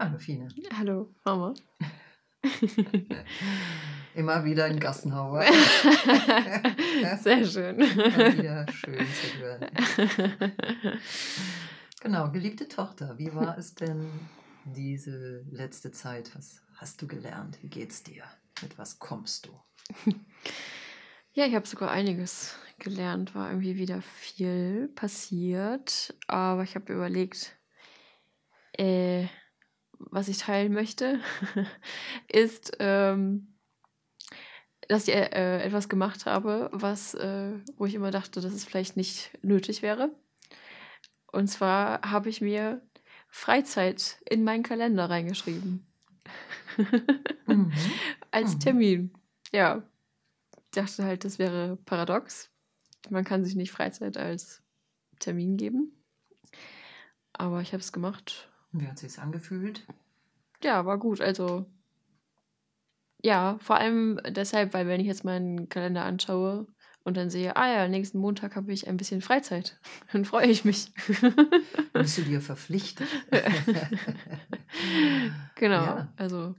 [0.00, 0.48] Hallo Fine.
[0.78, 1.54] Hallo, Mama.
[4.14, 5.42] Immer wieder in Gassenhauer.
[7.20, 7.80] Sehr schön.
[7.80, 9.66] Immer wieder schön zu hören.
[12.00, 14.08] Genau, geliebte Tochter, wie war es denn
[14.66, 16.30] diese letzte Zeit?
[16.36, 17.58] Was hast du gelernt?
[17.62, 18.22] Wie geht's dir?
[18.62, 19.60] Mit was kommst du?
[21.34, 27.56] Ja, ich habe sogar einiges gelernt, war irgendwie wieder viel passiert, aber ich habe überlegt,
[28.76, 29.28] äh,
[29.98, 31.20] was ich teilen möchte,
[32.28, 33.54] ist, ähm,
[34.88, 38.96] dass ich äh, etwas gemacht habe, was, äh, wo ich immer dachte, dass es vielleicht
[38.96, 40.10] nicht nötig wäre.
[41.30, 42.80] Und zwar habe ich mir
[43.28, 45.86] Freizeit in meinen Kalender reingeschrieben.
[47.46, 47.72] mhm.
[48.30, 48.60] Als mhm.
[48.60, 49.12] Termin.
[49.52, 49.82] Ja.
[50.52, 52.50] Ich dachte halt, das wäre paradox.
[53.10, 54.62] Man kann sich nicht Freizeit als
[55.18, 55.92] Termin geben.
[57.32, 59.86] Aber ich habe es gemacht wie hat sich angefühlt?
[60.62, 61.20] Ja, war gut.
[61.20, 61.66] Also,
[63.22, 66.66] ja, vor allem deshalb, weil wenn ich jetzt meinen Kalender anschaue
[67.04, 69.78] und dann sehe, ah ja, nächsten Montag habe ich ein bisschen Freizeit,
[70.12, 70.92] dann freue ich mich.
[71.92, 73.08] Bist du dir verpflichtet?
[75.56, 76.12] genau, ja.
[76.16, 76.54] also,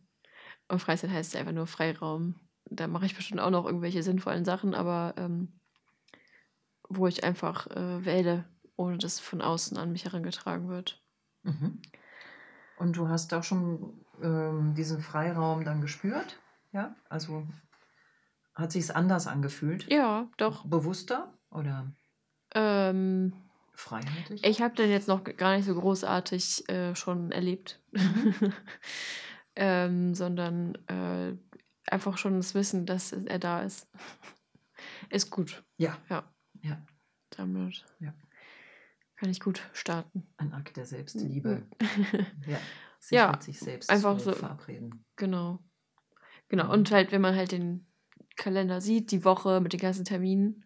[0.67, 2.35] und Freizeit heißt einfach nur Freiraum.
[2.65, 5.59] Da mache ich bestimmt auch noch irgendwelche sinnvollen Sachen, aber ähm,
[6.87, 11.01] wo ich einfach äh, wähle, ohne dass von außen an mich herangetragen wird.
[11.43, 11.81] Mhm.
[12.79, 16.39] Und du hast auch schon ähm, diesen Freiraum dann gespürt?
[16.71, 17.45] Ja, also
[18.55, 19.85] hat sich es anders angefühlt?
[19.91, 20.65] Ja, doch.
[20.65, 21.91] Bewusster oder
[22.55, 23.33] ähm,
[23.73, 24.45] freiheitlich?
[24.45, 28.53] Ich habe den jetzt noch gar nicht so großartig äh, schon erlebt, mhm.
[29.57, 31.35] ähm, sondern äh,
[31.85, 33.89] einfach schon das Wissen, dass er da ist,
[35.09, 35.65] ist gut.
[35.75, 35.97] Ja.
[36.09, 36.23] Ja.
[36.61, 36.81] Ja.
[37.31, 37.85] Damit.
[37.99, 38.13] Ja
[39.19, 40.23] kann ich gut starten.
[40.37, 41.63] Ein Akt der Selbstliebe.
[42.47, 42.57] ja.
[42.99, 45.03] Sich ja, mit sich selbst einfach so verabreden.
[45.17, 45.59] Genau.
[46.47, 46.65] Genau.
[46.65, 46.71] Mhm.
[46.71, 47.85] Und halt, wenn man halt den
[48.37, 50.65] Kalender sieht, die Woche mit den ganzen Terminen,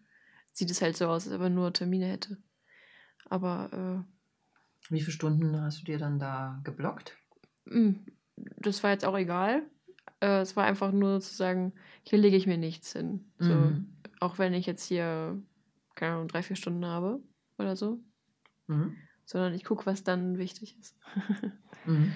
[0.52, 2.38] sieht es halt so aus, als ob man nur Termine hätte.
[3.28, 4.04] Aber.
[4.88, 7.16] Äh, Wie viele Stunden hast du dir dann da geblockt?
[7.66, 8.06] Hm,
[8.36, 9.62] das war jetzt auch egal.
[10.20, 11.72] Äh, es war einfach nur zu sagen,
[12.04, 13.32] hier lege ich mir nichts hin.
[13.38, 13.96] So, mhm.
[14.20, 15.42] Auch wenn ich jetzt hier,
[15.96, 17.20] keine Ahnung, drei, vier Stunden habe
[17.58, 17.98] oder so.
[18.66, 18.96] Mhm.
[19.24, 20.96] Sondern ich gucke, was dann wichtig ist.
[21.86, 22.12] mhm.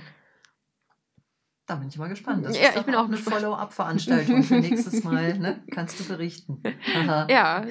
[1.67, 2.47] Da bin ich mal gespannt.
[2.47, 5.39] Das ja, ist ich bin auch eine Follow-up-Veranstaltung für nächstes Mal.
[5.39, 5.63] Ne?
[5.71, 6.63] Kannst du berichten.
[7.29, 7.63] ja,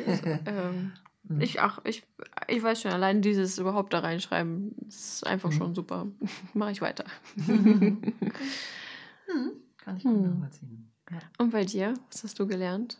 [0.45, 0.93] ähm,
[1.23, 1.41] mhm.
[1.41, 2.03] ich, ach, ich,
[2.47, 5.55] ich weiß schon, allein dieses überhaupt da reinschreiben, ist einfach mhm.
[5.55, 6.05] schon super.
[6.53, 7.05] Mache ich weiter.
[7.35, 8.13] Mhm.
[9.77, 10.29] Kann ich gut hm.
[10.29, 10.91] nachvollziehen.
[11.09, 11.19] Ja.
[11.37, 12.97] Und bei dir, was hast du gelernt?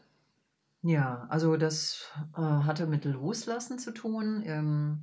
[0.81, 4.41] Ja, also das äh, hatte mit Loslassen zu tun.
[4.45, 4.99] Ähm,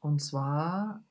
[0.00, 1.04] und zwar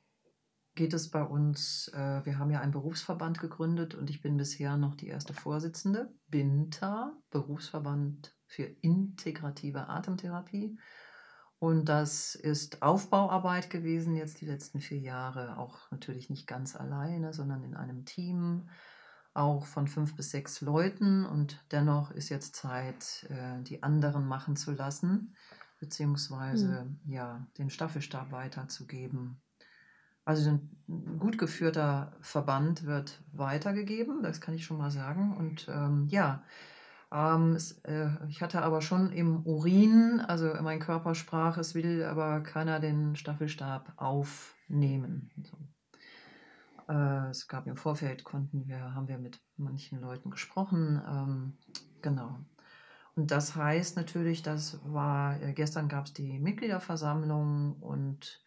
[0.77, 4.77] geht es bei uns, äh, wir haben ja einen Berufsverband gegründet und ich bin bisher
[4.77, 10.77] noch die erste Vorsitzende, BINTA, Berufsverband für integrative Atemtherapie.
[11.59, 17.33] Und das ist Aufbauarbeit gewesen jetzt die letzten vier Jahre, auch natürlich nicht ganz alleine,
[17.33, 18.69] sondern in einem Team,
[19.33, 21.25] auch von fünf bis sechs Leuten.
[21.25, 25.35] Und dennoch ist jetzt Zeit, äh, die anderen machen zu lassen
[25.79, 27.11] beziehungsweise mhm.
[27.11, 29.41] ja, den Staffelstab weiterzugeben.
[30.25, 35.37] Also ein gut geführter Verband wird weitergegeben, das kann ich schon mal sagen.
[35.37, 36.43] Und ähm, ja,
[37.13, 42.03] ähm, es, äh, ich hatte aber schon im Urin, also mein Körper sprach, es will
[42.03, 45.31] aber keiner den Staffelstab aufnehmen.
[45.43, 45.57] So.
[46.93, 51.01] Äh, es gab im Vorfeld, konnten wir, haben wir mit manchen Leuten gesprochen.
[51.07, 51.57] Ähm,
[52.01, 52.39] genau.
[53.17, 58.39] Und das heißt natürlich, das war, äh, gestern gab es die Mitgliederversammlung und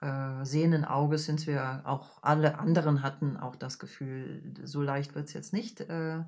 [0.00, 5.28] äh, sehenden Auges sind wir auch, alle anderen hatten auch das Gefühl, so leicht wird
[5.28, 5.82] es jetzt nicht.
[5.82, 6.24] Äh,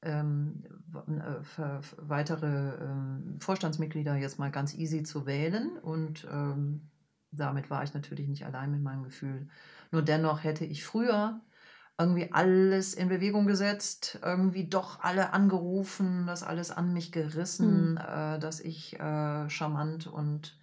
[0.00, 6.88] ähm, äh, weitere ähm, Vorstandsmitglieder jetzt mal ganz easy zu wählen und ähm,
[7.30, 9.48] damit war ich natürlich nicht allein mit meinem Gefühl.
[9.90, 11.42] Nur dennoch hätte ich früher
[11.98, 17.96] irgendwie alles in Bewegung gesetzt, irgendwie doch alle angerufen, das alles an mich gerissen, mhm.
[17.98, 20.56] äh, dass ich äh, charmant und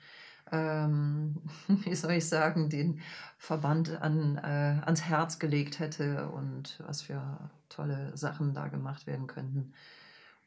[0.51, 3.01] ähm, wie soll ich sagen, den
[3.37, 9.27] Verband an, äh, ans Herz gelegt hätte und was für tolle Sachen da gemacht werden
[9.27, 9.73] könnten.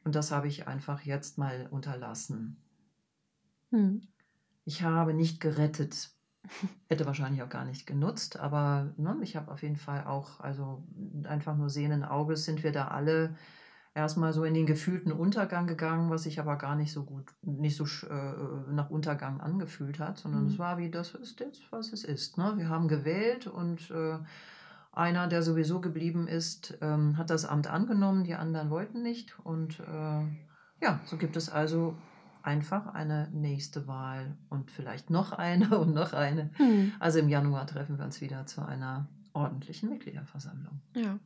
[0.03, 2.57] Und das habe ich einfach jetzt mal unterlassen.
[3.69, 4.01] Mhm.
[4.65, 6.11] Ich habe nicht gerettet,
[6.87, 10.83] Hätte wahrscheinlich auch gar nicht genutzt, aber ne, ich habe auf jeden Fall auch, also
[11.23, 13.35] einfach nur sehenden Auges sind wir da alle
[13.93, 17.75] erstmal so in den gefühlten Untergang gegangen, was sich aber gar nicht so gut, nicht
[17.75, 20.49] so äh, nach Untergang angefühlt hat, sondern mhm.
[20.49, 22.37] es war wie das ist jetzt, was es ist.
[22.37, 22.53] Ne?
[22.55, 24.17] Wir haben gewählt und äh,
[24.91, 29.37] einer, der sowieso geblieben ist, ähm, hat das Amt angenommen, die anderen wollten nicht.
[29.39, 30.23] Und äh,
[30.81, 31.95] ja, so gibt es also
[32.43, 36.49] einfach eine nächste Wahl und vielleicht noch eine und noch eine.
[36.57, 36.93] Hm.
[36.99, 40.81] Also im Januar treffen wir uns wieder zu einer ordentlichen Mitgliederversammlung.
[40.95, 41.19] Ja.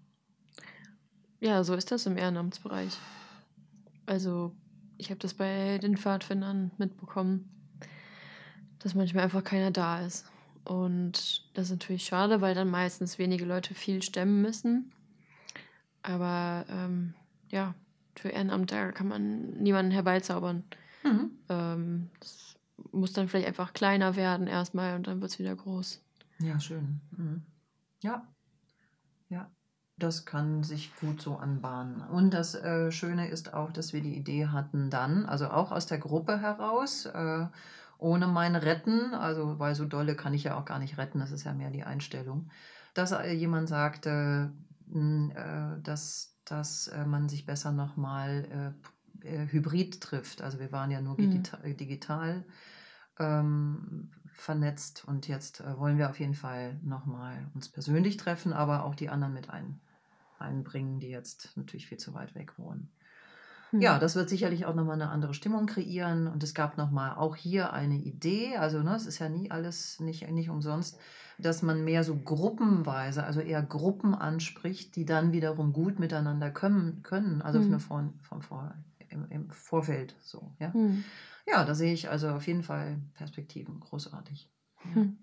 [1.39, 2.97] Ja, so ist das im Ehrenamtsbereich.
[4.05, 4.55] Also,
[4.97, 7.49] ich habe das bei den Pfadfindern mitbekommen,
[8.79, 10.25] dass manchmal einfach keiner da ist.
[10.63, 14.93] Und das ist natürlich schade, weil dann meistens wenige Leute viel stemmen müssen.
[16.01, 17.13] Aber ähm,
[17.49, 17.75] ja,
[18.15, 20.63] für Ehrenamt, da kann man niemanden herbeizaubern.
[21.03, 21.31] Mhm.
[21.49, 22.55] Ähm, das
[22.91, 26.01] muss dann vielleicht einfach kleiner werden erstmal und dann wird es wieder groß.
[26.39, 27.01] Ja, schön.
[27.11, 27.43] Mhm.
[28.01, 28.27] Ja,
[29.29, 29.49] ja,
[29.97, 32.01] das kann sich gut so anbahnen.
[32.01, 35.87] Und das äh, Schöne ist auch, dass wir die Idee hatten dann, also auch aus
[35.87, 37.47] der Gruppe heraus, äh,
[37.97, 41.31] ohne mein Retten, also weil so dolle kann ich ja auch gar nicht retten, das
[41.31, 42.49] ist ja mehr die Einstellung,
[42.93, 44.51] dass äh, jemand sagte,
[44.87, 45.33] mh,
[45.77, 48.75] äh, dass, dass äh, man sich besser nochmal
[49.23, 50.41] äh, äh, hybrid trifft.
[50.41, 51.17] Also wir waren ja nur Mhm.
[51.17, 52.45] digita digital
[53.19, 58.83] ähm, vernetzt und jetzt äh, wollen wir auf jeden Fall nochmal uns persönlich treffen, aber
[58.85, 59.81] auch die anderen mit ein,
[60.39, 62.91] einbringen, die jetzt natürlich viel zu weit weg wohnen.
[63.71, 63.79] Hm.
[63.79, 67.35] Ja, das wird sicherlich auch nochmal eine andere Stimmung kreieren und es gab nochmal auch
[67.35, 70.99] hier eine Idee, also ne, es ist ja nie alles nicht, nicht umsonst,
[71.39, 77.01] dass man mehr so gruppenweise, also eher Gruppen anspricht, die dann wiederum gut miteinander können,
[77.01, 77.67] können also Hm.
[77.67, 78.75] nur von, von vor,
[79.13, 80.51] im, im Vorfeld so.
[80.59, 80.73] Ja?
[80.73, 81.03] Hm.
[81.47, 84.49] ja, da sehe ich also auf jeden Fall Perspektiven, großartig.
[84.83, 85.17] Ja, Hm.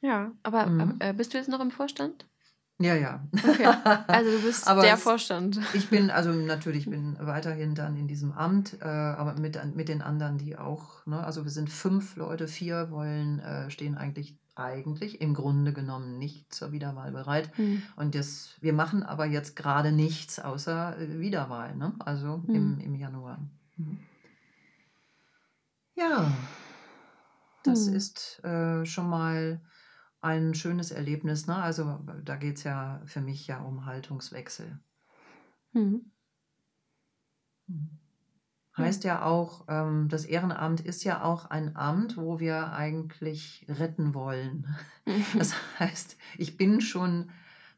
[0.00, 0.96] Ja, aber Mhm.
[1.00, 2.26] äh, bist du jetzt noch im Vorstand?
[2.80, 2.94] Ja.
[2.94, 3.26] ja.
[3.32, 3.66] Okay.
[4.06, 5.58] Also du bist Aber der es- Vorstand.
[5.74, 10.02] Ich bin, also natürlich bin weiterhin dann in diesem Amt, äh, aber mit, mit den
[10.02, 15.20] anderen, die auch, ne, also wir sind fünf Leute, vier wollen, äh, stehen eigentlich, eigentlich
[15.20, 17.50] im Grunde genommen nicht zur Wiederwahl bereit.
[17.56, 17.82] Hm.
[17.96, 21.92] Und das, wir machen aber jetzt gerade nichts außer äh, Wiederwahl, ne?
[22.00, 22.80] also im, Mhm.
[22.80, 23.38] im Januar.
[23.76, 23.98] Mhm.
[25.94, 26.30] Ja,
[27.64, 27.94] das Hm.
[27.94, 29.60] ist äh, schon mal
[30.20, 31.46] ein schönes Erlebnis.
[31.46, 31.56] Ne?
[31.56, 34.78] Also da geht es ja für mich ja um Haltungswechsel.
[35.72, 36.10] Hm.
[37.66, 37.98] Mhm.
[38.76, 44.14] Heißt ja auch, ähm, das Ehrenamt ist ja auch ein Amt, wo wir eigentlich retten
[44.14, 44.66] wollen.
[45.38, 47.30] Das heißt, ich bin schon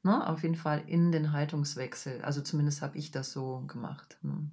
[0.02, 2.22] ne, auf jeden Fall in den Haltungswechsel.
[2.22, 4.19] Also zumindest habe ich das so gemacht.
[4.22, 4.50] Ne?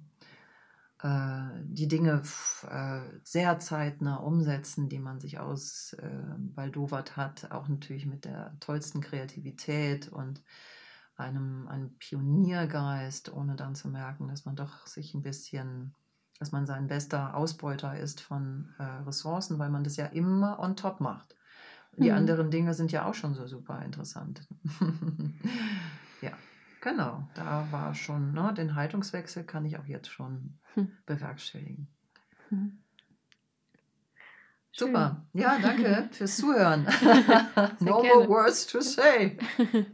[1.02, 2.22] Äh, die Dinge
[2.68, 10.08] äh, sehr zeitnah umsetzen, die man sich ausbaldowert hat, auch natürlich mit der tollsten Kreativität
[10.08, 10.42] und
[11.16, 15.94] einem, einem Pioniergeist, ohne dann zu merken, dass man doch sich ein bisschen,
[16.38, 20.76] dass man sein bester Ausbeuter ist von äh, Ressourcen, weil man das ja immer on
[20.76, 21.36] top macht.
[21.92, 22.12] Die Mhm.
[22.12, 24.46] anderen Dinge sind ja auch schon so super interessant.
[26.90, 27.28] genau.
[27.34, 30.90] Da war schon, ne, den Haltungswechsel kann ich auch jetzt schon Hm.
[31.06, 31.88] bewerkstelligen.
[32.48, 32.78] Hm.
[34.72, 35.26] Super.
[35.34, 36.84] Ja, danke fürs Zuhören.
[37.80, 38.28] no more gerne.
[38.28, 39.36] words to say.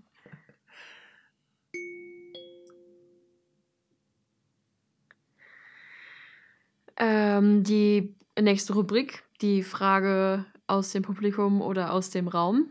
[6.96, 12.68] Ähm, die nächste Rubrik, die Frage aus dem Publikum oder aus dem Raum.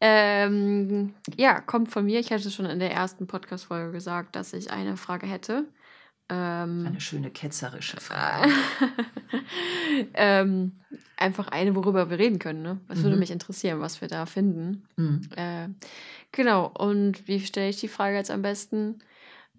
[0.00, 2.20] Ähm, ja, kommt von mir.
[2.20, 5.66] Ich hatte schon in der ersten Podcast-Folge gesagt, dass ich eine Frage hätte.
[6.28, 8.50] Ähm, Eine schöne ketzerische Frage.
[10.14, 10.80] ähm,
[11.16, 12.62] einfach eine, worüber wir reden können.
[12.62, 12.80] Ne?
[12.86, 13.20] Was würde Mhm.
[13.20, 14.86] mich interessieren, was wir da finden.
[14.96, 15.20] Hm.
[15.36, 15.68] Äh,
[16.32, 19.00] genau, und wie stelle ich die Frage jetzt am besten?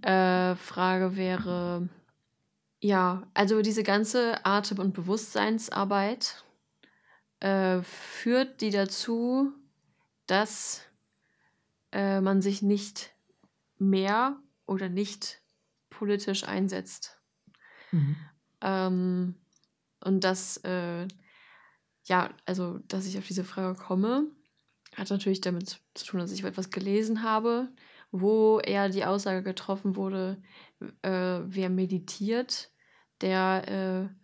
[0.02, 1.90] Äh, Frage wäre,
[2.80, 6.44] ja, also diese ganze Atem- und Bewusstseinsarbeit,
[7.42, 9.52] äh, führt die dazu,
[10.32, 10.82] dass
[11.92, 13.14] äh, man sich nicht
[13.78, 15.42] mehr oder nicht
[15.90, 17.20] politisch einsetzt?
[17.92, 18.16] Mhm.
[18.62, 19.36] Ähm,
[20.02, 21.06] und das, äh,
[22.06, 24.32] ja, also, dass ich auf diese Frage komme,
[24.96, 27.70] hat natürlich damit zu tun, dass ich etwas gelesen habe,
[28.12, 30.42] wo eher die Aussage getroffen wurde,
[31.02, 32.72] äh, wer meditiert,
[33.20, 34.21] der äh,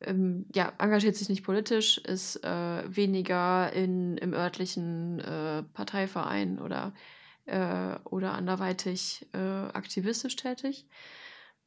[0.00, 6.94] ähm, ja, engagiert sich nicht politisch, ist äh, weniger in, im örtlichen äh, Parteiverein oder,
[7.46, 10.86] äh, oder anderweitig äh, aktivistisch tätig.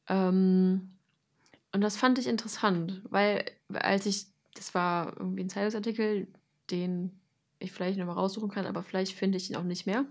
[0.08, 0.98] Ähm,
[1.72, 6.28] und das fand ich interessant, weil als ich, das war irgendwie ein Zeitungsartikel,
[6.70, 7.18] den
[7.58, 10.04] ich vielleicht nochmal raussuchen kann, aber vielleicht finde ich ihn auch nicht mehr.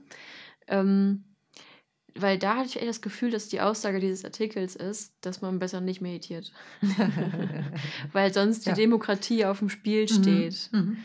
[0.67, 1.23] Ähm,
[2.15, 5.59] weil da hatte ich echt das Gefühl, dass die Aussage dieses Artikels ist, dass man
[5.59, 6.51] besser nicht meditiert.
[8.11, 8.75] weil sonst die Ja.
[8.75, 10.69] Demokratie auf dem Spiel steht.
[10.71, 10.97] Mhm.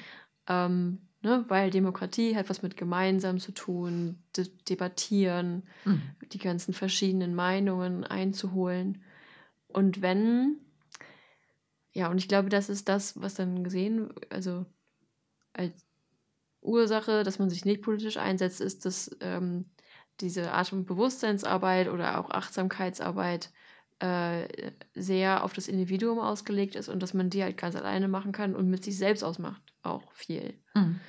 [0.49, 1.45] Ähm, Ne?
[1.49, 6.03] Weil Demokratie hat was mit gemeinsam zu tun, de debattieren, mhm.
[6.33, 9.03] die ganzen verschiedenen Meinungen einzuholen.
[9.67, 10.59] Und wenn,
[11.93, 14.67] ja, und ich glaube, das ist das, was dann gesehen, also
[15.53, 15.73] als
[16.61, 19.65] Ursache, dass man sich nicht politisch einsetzt, ist, dass ähm,
[20.21, 23.51] diese Art von Bewusstseinsarbeit oder auch Achtsamkeitsarbeit
[23.99, 28.33] äh, sehr auf das Individuum ausgelegt ist und dass man die halt ganz alleine machen
[28.33, 30.55] kann und mit sich selbst ausmacht auch viel.
[30.75, 31.01] Mhm.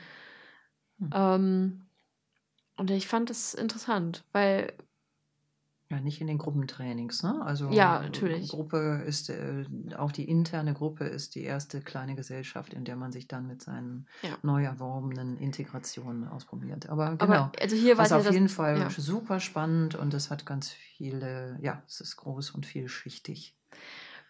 [0.99, 1.09] Mhm.
[1.13, 1.87] Ähm,
[2.77, 4.73] und ich fand das interessant, weil
[5.89, 7.41] ja, nicht in den Gruppentrainings, ne?
[7.45, 8.49] Also ja, natürlich.
[8.49, 9.63] Gruppe ist äh,
[9.95, 13.61] auch die interne Gruppe ist die erste kleine Gesellschaft, in der man sich dann mit
[13.61, 14.37] seinen ja.
[14.43, 16.89] neu erworbenen Integrationen ausprobiert.
[16.89, 18.89] Aber genau, Aber also hier war es auf ja jeden das, Fall ja.
[18.89, 23.55] super spannend und es hat ganz viele, ja, es ist groß und vielschichtig.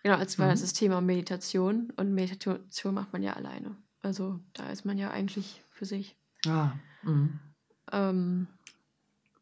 [0.03, 0.51] Genau, als war mhm.
[0.51, 3.75] das Thema Meditation und Meditation macht man ja alleine.
[4.01, 6.15] Also da ist man ja eigentlich für sich.
[6.45, 6.73] Ah.
[7.01, 7.39] Mhm.
[7.91, 8.47] Ähm,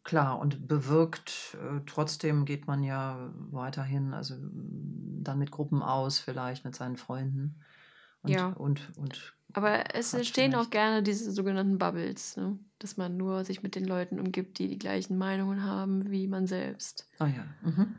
[0.06, 6.64] Klar, und bewirkt, äh, trotzdem geht man ja weiterhin, also dann mit Gruppen aus, vielleicht
[6.64, 7.60] mit seinen Freunden.
[8.22, 8.50] Und, Ja.
[8.52, 12.60] und, und Aber es entstehen auch gerne diese sogenannten Bubbles, ne?
[12.78, 16.46] Dass man nur sich mit den Leuten umgibt, die die gleichen Meinungen haben wie man
[16.46, 17.08] selbst.
[17.18, 17.44] Ah ja.
[17.64, 17.96] Mhm.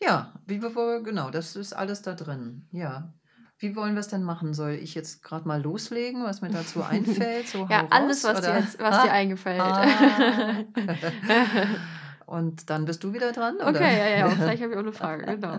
[0.00, 2.62] Ja, wie wir, genau, das ist alles da drin.
[2.70, 3.12] Ja.
[3.60, 4.54] Wie wollen wir es denn machen?
[4.54, 7.46] Soll ich jetzt gerade mal loslegen, was mir dazu einfällt?
[7.46, 9.02] So ja, alles, was, dir, jetzt, was ah?
[9.04, 9.60] dir eingefällt.
[9.60, 9.86] Ah.
[12.26, 13.56] Und dann bist du wieder dran?
[13.56, 13.68] Oder?
[13.68, 15.58] Okay, ja, ja, vielleicht habe ich auch eine Frage, genau.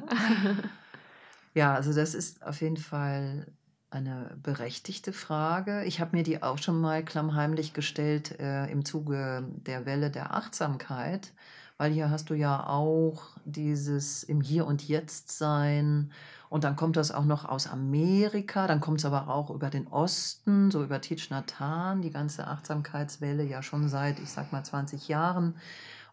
[1.54, 3.46] ja, also das ist auf jeden Fall
[3.92, 5.84] eine berechtigte Frage.
[5.84, 10.34] Ich habe mir die auch schon mal klammheimlich gestellt äh, im Zuge der Welle der
[10.34, 11.34] Achtsamkeit,
[11.78, 16.12] weil hier hast du ja auch dieses im Hier und Jetzt sein
[16.52, 19.88] und dann kommt das auch noch aus Amerika, dann kommt es aber auch über den
[19.88, 24.62] Osten, so über Thich Nhat Hanh, die ganze Achtsamkeitswelle ja schon seit, ich sag mal,
[24.62, 25.56] 20 Jahren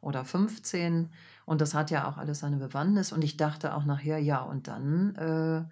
[0.00, 1.10] oder 15.
[1.44, 3.10] Und das hat ja auch alles seine Bewandtnis.
[3.10, 5.64] Und ich dachte auch nachher, ja, und dann, äh,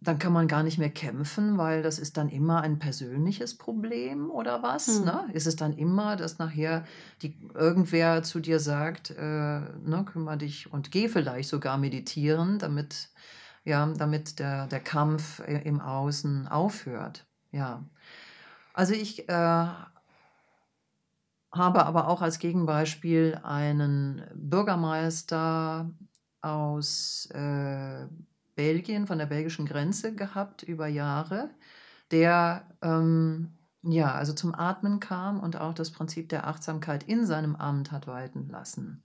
[0.00, 4.30] dann kann man gar nicht mehr kämpfen, weil das ist dann immer ein persönliches Problem
[4.30, 4.98] oder was?
[4.98, 5.04] Hm.
[5.04, 5.24] Ne?
[5.32, 6.84] Ist es dann immer, dass nachher
[7.22, 13.08] die, irgendwer zu dir sagt, äh, ne, kümmere dich und geh vielleicht sogar meditieren, damit
[13.66, 17.26] ja, damit der, der Kampf im Außen aufhört.
[17.50, 17.84] Ja.
[18.72, 19.32] Also ich äh,
[21.52, 25.90] habe aber auch als Gegenbeispiel einen Bürgermeister
[26.40, 28.06] aus äh,
[28.54, 31.50] Belgien, von der belgischen Grenze gehabt über Jahre,
[32.12, 37.56] der ähm, ja, also zum Atmen kam und auch das Prinzip der Achtsamkeit in seinem
[37.56, 39.02] Amt hat walten lassen.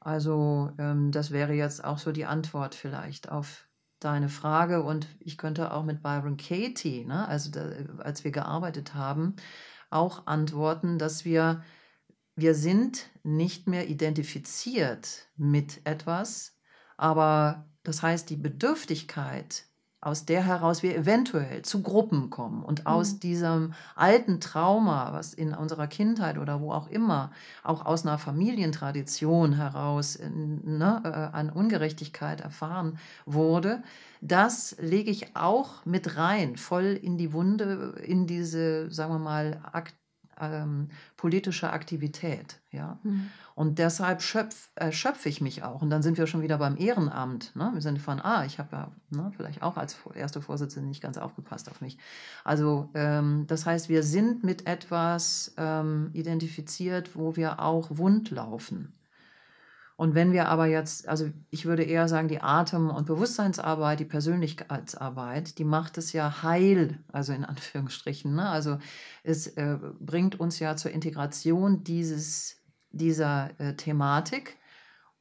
[0.00, 3.68] Also ähm, das wäre jetzt auch so die Antwort vielleicht auf
[4.00, 4.82] deine Frage.
[4.82, 9.36] Und ich könnte auch mit Byron Katie, ne, also da, als wir gearbeitet haben,
[9.90, 11.62] auch antworten, dass wir,
[12.36, 16.56] wir sind nicht mehr identifiziert mit etwas,
[16.96, 19.67] aber das heißt, die Bedürftigkeit
[20.00, 23.20] aus der heraus wir eventuell zu Gruppen kommen und aus mhm.
[23.20, 27.32] diesem alten Trauma, was in unserer Kindheit oder wo auch immer,
[27.64, 33.82] auch aus einer Familientradition heraus ne, äh, an Ungerechtigkeit erfahren wurde,
[34.20, 39.60] das lege ich auch mit rein, voll in die Wunde, in diese, sagen wir mal,
[39.72, 39.94] Akt
[40.40, 42.60] ähm, politische Aktivität.
[42.70, 42.98] Ja?
[43.02, 43.30] Mhm.
[43.54, 45.82] Und deshalb schöpf, äh, schöpfe ich mich auch.
[45.82, 47.54] Und dann sind wir schon wieder beim Ehrenamt.
[47.56, 47.70] Ne?
[47.74, 51.18] Wir sind von, ah, ich habe ja ne, vielleicht auch als erste Vorsitzende nicht ganz
[51.18, 51.98] aufgepasst auf mich.
[52.44, 58.92] Also ähm, das heißt, wir sind mit etwas ähm, identifiziert, wo wir auch wund laufen.
[59.98, 64.04] Und wenn wir aber jetzt, also ich würde eher sagen, die Atem- und Bewusstseinsarbeit, die
[64.04, 68.32] Persönlichkeitsarbeit, die macht es ja heil, also in Anführungsstrichen.
[68.32, 68.48] Ne?
[68.48, 68.78] Also
[69.24, 74.56] es äh, bringt uns ja zur Integration dieses, dieser äh, Thematik.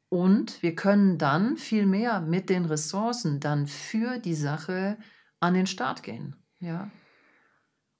[0.09, 4.99] Und wir können dann viel mehr mit den Ressourcen dann für die Sache
[5.39, 6.35] an den Start gehen.
[6.59, 6.91] Ja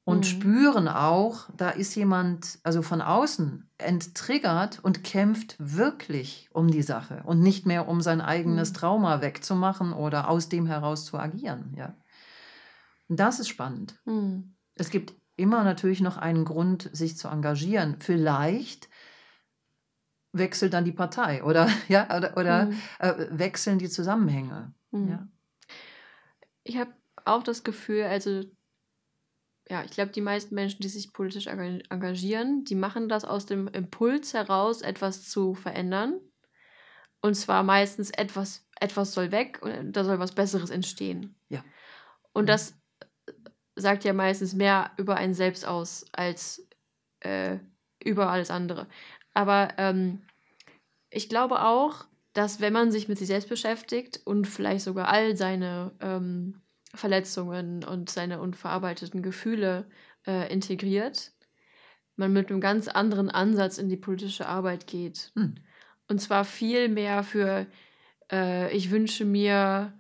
[0.08, 0.24] und mhm.
[0.24, 7.24] spüren auch, da ist jemand, also von außen, enttriggert und kämpft wirklich um die Sache
[7.26, 8.76] und nicht mehr um sein eigenes mhm.
[8.76, 11.74] Trauma wegzumachen oder aus dem heraus zu agieren.
[11.76, 11.94] Ja.
[13.10, 14.00] Und das ist spannend.
[14.06, 14.56] Mhm.
[14.76, 17.98] Es gibt immer natürlich noch einen Grund, sich zu engagieren.
[18.00, 18.88] Vielleicht
[20.32, 22.80] wechselt dann die Partei oder, ja, oder, oder mhm.
[23.00, 24.74] äh, wechseln die Zusammenhänge.
[24.92, 25.10] Mhm.
[25.10, 25.28] Ja.
[26.64, 26.94] Ich habe
[27.26, 28.44] auch das Gefühl, also
[29.70, 33.68] ja, ich glaube, die meisten Menschen, die sich politisch engagieren, die machen das aus dem
[33.68, 36.20] Impuls heraus, etwas zu verändern.
[37.22, 41.36] Und zwar meistens etwas, etwas soll weg und da soll was Besseres entstehen.
[41.50, 41.66] Ja.
[42.32, 42.48] Und mhm.
[42.48, 42.76] das
[43.76, 46.68] sagt ja meistens mehr über einen selbst aus als
[47.20, 47.58] äh,
[48.04, 48.88] über alles andere.
[49.34, 50.22] Aber ähm,
[51.10, 55.36] ich glaube auch, dass wenn man sich mit sich selbst beschäftigt und vielleicht sogar all
[55.36, 56.62] seine ähm,
[56.98, 59.86] Verletzungen und seine unverarbeiteten Gefühle
[60.25, 61.32] äh, integriert,
[62.16, 65.32] man mit einem ganz anderen Ansatz in die politische Arbeit geht.
[65.36, 65.56] Hm.
[66.08, 67.68] Und zwar viel mehr für,
[68.32, 69.94] äh, ich wünsche mir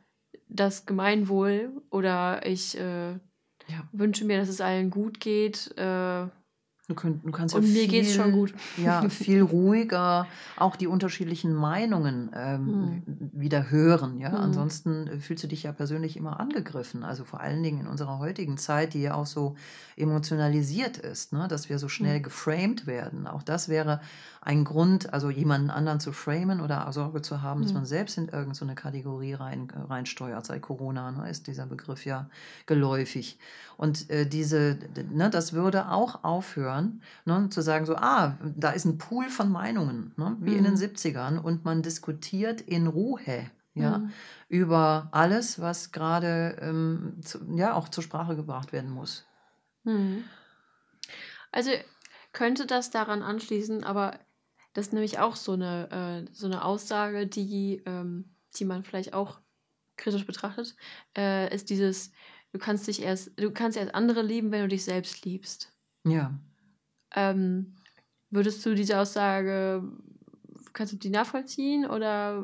[0.49, 3.89] das Gemeinwohl oder ich äh, ja.
[3.91, 5.73] wünsche mir, dass es allen gut geht.
[6.87, 8.53] Du, könnt, du kannst ja Und mir viel, geht's schon gut.
[8.77, 10.25] Ja, viel ruhiger
[10.55, 13.31] auch die unterschiedlichen Meinungen ähm, hm.
[13.33, 14.19] wieder hören.
[14.19, 14.31] Ja?
[14.31, 14.37] Hm.
[14.37, 17.03] Ansonsten äh, fühlst du dich ja persönlich immer angegriffen.
[17.03, 19.55] Also vor allen Dingen in unserer heutigen Zeit, die ja auch so
[19.97, 21.49] emotionalisiert ist, ne?
[21.49, 22.23] dass wir so schnell hm.
[22.23, 23.27] geframed werden.
[23.27, 23.99] Auch das wäre
[24.39, 28.29] ein Grund, also jemanden anderen zu framen oder Sorge zu haben, dass man selbst in
[28.29, 30.45] irgendeine Kategorie rein, äh, reinsteuert.
[30.45, 31.29] Seit Corona ne?
[31.29, 32.29] ist dieser Begriff ja
[32.65, 33.37] geläufig.
[33.75, 34.77] Und äh, diese,
[35.11, 36.76] ne, das würde auch aufhören,
[37.25, 40.57] ne, zu sagen, so, ah, da ist ein Pool von Meinungen, ne, wie mhm.
[40.57, 41.39] in den 70ern, mhm.
[41.39, 43.49] und man diskutiert in Ruhe.
[43.73, 44.11] Ja, mhm.
[44.49, 47.21] über alles, was gerade ähm,
[47.55, 49.27] ja auch zur Sprache gebracht werden muss.
[49.83, 50.23] Mhm.
[51.51, 51.69] Also
[52.33, 54.17] könnte das daran anschließen, aber
[54.73, 59.13] das ist nämlich auch so eine, äh, so eine Aussage, die, ähm, die man vielleicht
[59.13, 59.41] auch
[59.95, 60.75] kritisch betrachtet,
[61.15, 62.11] äh, ist dieses,
[62.57, 65.71] Du kannst dich erst, du kannst erst andere lieben, wenn du dich selbst liebst.
[66.05, 66.33] Ja.
[67.15, 67.75] Ähm,
[68.29, 69.83] würdest du diese Aussage,
[70.73, 72.43] kannst du die nachvollziehen oder?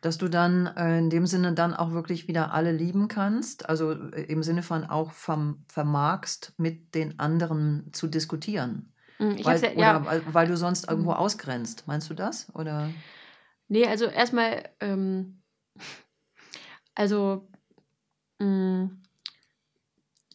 [0.00, 3.92] Dass du dann äh, in dem Sinne dann auch wirklich wieder alle lieben kannst, also
[3.92, 8.92] äh, im Sinne von auch verm vermagst, mit den anderen zu diskutieren.
[9.18, 9.96] Hm, ich weil, ja, ja.
[9.96, 11.16] Oder weil, weil, du sonst irgendwo mhm.
[11.16, 11.84] ausgrenzt.
[11.86, 12.54] Meinst du das?
[12.54, 12.90] Oder?
[13.68, 15.40] Nee, also erstmal, ähm,
[16.94, 17.48] also
[18.40, 19.03] Mm.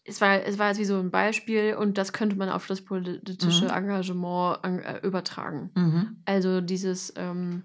[0.09, 2.81] Es war, es war jetzt wie so ein Beispiel und das könnte man auf das
[2.81, 3.71] politische mhm.
[3.71, 5.69] Engagement an, äh, übertragen.
[5.75, 6.17] Mhm.
[6.25, 7.63] Also dieses ähm,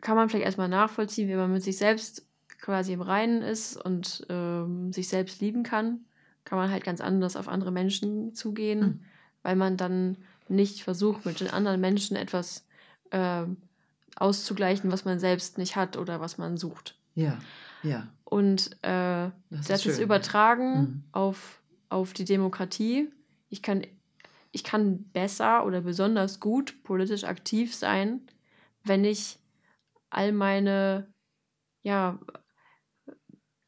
[0.00, 2.26] kann man vielleicht erstmal nachvollziehen, wie man mit sich selbst
[2.60, 6.00] quasi im Reinen ist und ähm, sich selbst lieben kann,
[6.44, 9.00] kann man halt ganz anders auf andere Menschen zugehen, mhm.
[9.42, 12.66] weil man dann nicht versucht, mit den anderen Menschen etwas
[13.10, 13.44] äh,
[14.16, 16.96] auszugleichen, was man selbst nicht hat oder was man sucht.
[17.14, 17.38] Ja,
[17.82, 18.08] ja.
[18.28, 21.04] Und äh, das, das ist, ist übertragen mhm.
[21.12, 23.08] auf, auf die Demokratie.
[23.48, 23.86] Ich kann,
[24.50, 28.26] ich kann besser oder besonders gut politisch aktiv sein,
[28.82, 29.38] wenn ich
[30.10, 31.06] all meine
[31.82, 32.18] ja,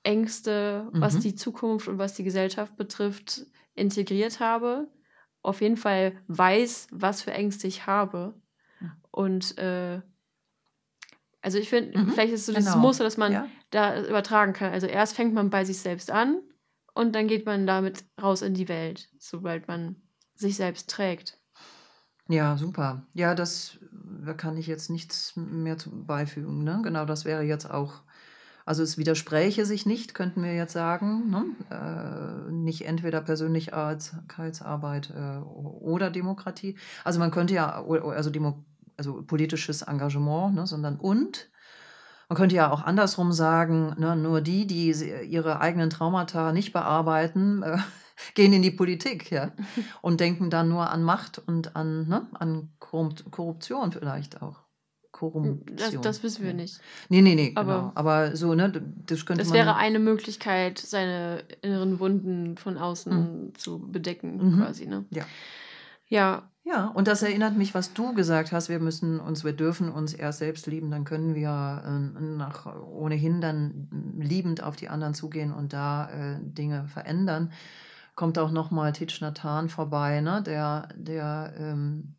[0.02, 1.00] Ängste, mhm.
[1.00, 4.88] was die Zukunft und was die Gesellschaft betrifft, integriert habe.
[5.42, 8.34] Auf jeden Fall weiß, was für Ängste ich habe.
[9.12, 10.00] Und äh,
[11.40, 12.82] also ich finde, mhm, vielleicht ist es so dieses genau.
[12.84, 13.48] Muster, dass man ja.
[13.70, 14.72] da übertragen kann.
[14.72, 16.40] Also erst fängt man bei sich selbst an
[16.94, 19.96] und dann geht man damit raus in die Welt, sobald man
[20.34, 21.38] sich selbst trägt.
[22.28, 23.06] Ja, super.
[23.14, 23.78] Ja, das
[24.24, 26.64] da kann ich jetzt nichts mehr zu beifügen.
[26.64, 26.80] Ne?
[26.82, 28.02] Genau, das wäre jetzt auch,
[28.66, 31.30] also es widerspräche sich nicht, könnten wir jetzt sagen.
[31.30, 31.44] Ne?
[31.70, 36.76] Äh, nicht entweder Persönlichkeitsarbeit äh, oder Demokratie.
[37.04, 38.67] Also man könnte ja, also Demokratie
[38.98, 41.48] also politisches Engagement, ne, sondern und.
[42.28, 47.62] Man könnte ja auch andersrum sagen, ne, nur die, die ihre eigenen Traumata nicht bearbeiten,
[47.62, 47.78] äh,
[48.34, 49.52] gehen in die Politik ja,
[50.02, 54.68] und denken dann nur an Macht und an, ne, an Korruption vielleicht auch.
[55.10, 55.62] Korruption.
[55.74, 56.80] Das, das wissen wir nicht.
[57.08, 57.92] Nee, nee, nee, aber, genau.
[57.94, 58.70] Aber so, ne,
[59.06, 63.54] das könnte Das wäre eine Möglichkeit, seine inneren Wunden von außen mhm.
[63.54, 64.56] zu bedecken, mhm.
[64.58, 65.06] quasi, ne?
[65.10, 65.24] Ja.
[66.10, 68.68] Ja, ja, und das erinnert mich, was du gesagt hast.
[68.68, 73.40] Wir müssen uns, wir dürfen uns erst selbst lieben, dann können wir äh, nach, ohnehin
[73.40, 77.52] dann liebend auf die anderen zugehen und da äh, Dinge verändern.
[78.14, 80.42] Kommt auch nochmal Thich Nhat Hanh vorbei, ne?
[80.42, 82.16] der, der ähm,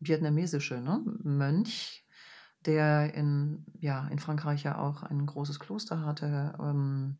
[0.00, 1.00] vietnamesische ne?
[1.22, 2.04] Mönch,
[2.66, 6.54] der in, ja, in Frankreich ja auch ein großes Kloster hatte.
[6.58, 7.18] Ähm,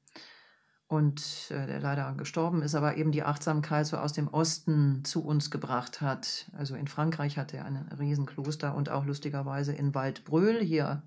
[0.95, 5.25] und äh, der leider gestorben ist, aber eben die Achtsamkeit so aus dem Osten zu
[5.25, 6.51] uns gebracht hat.
[6.57, 11.03] Also in Frankreich hat er ein Riesenkloster und auch lustigerweise in Waldbröl hier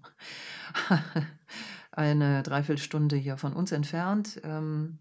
[1.91, 4.41] eine Dreiviertelstunde hier von uns entfernt.
[4.43, 4.99] Ähm,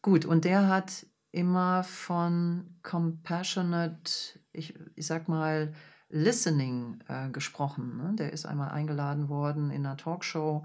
[0.00, 5.74] gut, und der hat immer von compassionate, ich, ich sag mal,
[6.10, 7.96] Listening äh, gesprochen.
[7.96, 8.12] Ne?
[8.16, 10.64] Der ist einmal eingeladen worden in einer Talkshow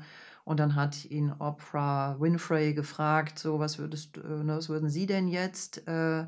[0.49, 5.27] und dann hat ihn Oprah Winfrey gefragt, so was würdest, ne, was würden Sie denn
[5.27, 6.25] jetzt äh,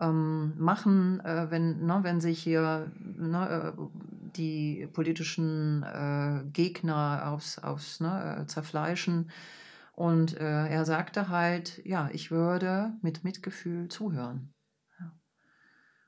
[0.00, 3.82] ähm, machen, äh, wenn, ne, wenn sich hier ne, äh,
[4.34, 9.30] die politischen äh, Gegner aufs, aufs ne, äh, zerfleischen?
[9.92, 14.52] Und äh, er sagte halt, ja, ich würde mit Mitgefühl zuhören.
[14.98, 15.12] Ja.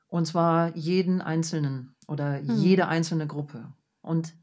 [0.09, 2.49] Und zwar jeden Einzelnen oder Mhm.
[2.51, 3.73] jede einzelne Gruppe.
[4.01, 4.37] Und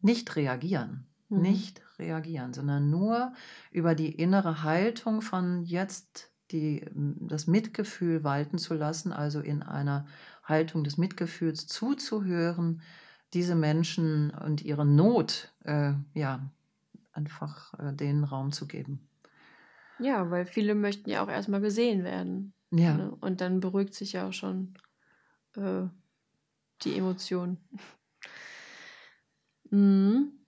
[0.00, 1.06] nicht reagieren.
[1.32, 1.42] Mhm.
[1.42, 3.32] Nicht reagieren, sondern nur
[3.70, 10.06] über die innere Haltung von jetzt die, das Mitgefühl walten zu lassen, also in einer
[10.44, 12.82] Haltung des Mitgefühls zuzuhören,
[13.32, 16.40] diese Menschen und ihre Not, äh, ja,
[17.12, 19.08] einfach äh, denen Raum zu geben.
[19.98, 22.52] Ja, weil viele möchten ja auch erstmal gesehen werden.
[22.70, 23.16] Ja, Ne?
[23.20, 24.74] Und dann beruhigt sich ja auch schon
[25.56, 25.84] äh,
[26.82, 27.58] die Emotion.
[29.74, 30.41] Mhm.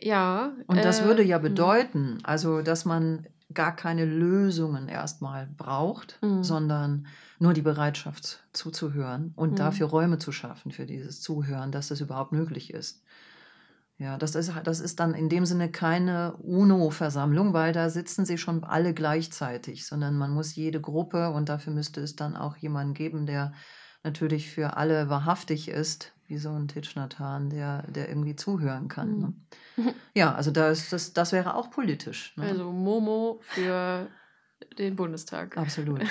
[0.00, 0.52] Ja.
[0.66, 1.42] und das äh, würde ja mhm.
[1.42, 6.42] bedeuten, also dass man gar keine Lösungen erstmal braucht, Mhm.
[6.42, 7.06] sondern
[7.38, 9.56] nur die Bereitschaft zuzuhören und Mhm.
[9.56, 13.02] dafür Räume zu schaffen für dieses Zuhören, dass das überhaupt möglich ist.
[13.98, 18.38] Ja, das ist, das ist dann in dem Sinne keine UNO-Versammlung, weil da sitzen sie
[18.38, 22.94] schon alle gleichzeitig, sondern man muss jede Gruppe und dafür müsste es dann auch jemanden
[22.94, 23.52] geben, der
[24.04, 26.68] natürlich für alle wahrhaftig ist, wie so ein
[27.18, 29.18] Hanh, der, der irgendwie zuhören kann.
[29.18, 29.26] Ne?
[29.76, 29.94] Mhm.
[30.14, 32.36] Ja, also das, das, das wäre auch politisch.
[32.36, 32.44] Ne?
[32.44, 34.06] Also Momo für
[34.78, 35.56] den Bundestag.
[35.56, 36.00] Absolut.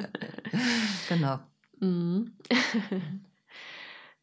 [1.08, 1.38] genau.
[1.80, 2.36] Mhm.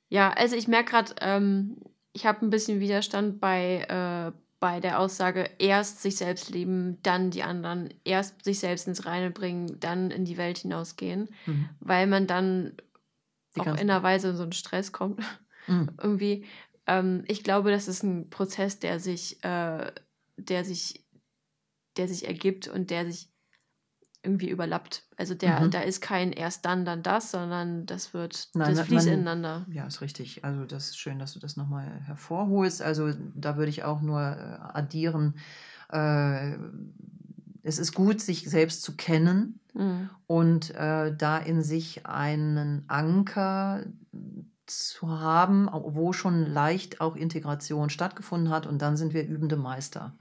[0.09, 1.77] ja, also ich merke gerade, ähm,
[2.13, 7.31] ich habe ein bisschen Widerstand bei, äh, bei der Aussage, erst sich selbst lieben, dann
[7.31, 11.69] die anderen, erst sich selbst ins Reine bringen, dann in die Welt hinausgehen, Mhm.
[11.79, 12.73] weil man dann
[13.55, 15.19] Die auch in einer Weise in so einen Stress kommt.
[15.67, 15.89] Mhm.
[16.03, 16.45] Irgendwie.
[16.87, 19.91] Ähm, ich glaube, das ist ein Prozess, der sich, äh,
[20.37, 21.05] der sich,
[21.97, 23.29] der sich ergibt und der sich
[24.23, 25.03] irgendwie überlappt.
[25.17, 25.71] Also der, Mhm.
[25.71, 29.65] da ist kein erst dann, dann das, sondern das wird, Nein, das fließt man- ineinander.
[29.71, 30.43] Ja, ist richtig.
[30.43, 32.81] Also das ist schön, dass du das nochmal hervorholst.
[32.81, 35.35] Also da würde ich auch nur äh, addieren,
[35.91, 36.57] äh,
[37.63, 40.09] es ist gut, sich selbst zu kennen Mhm.
[40.27, 43.85] und äh, da in sich einen Anker
[44.65, 50.15] zu haben, wo schon leicht auch Integration stattgefunden hat und dann sind wir übende Meister.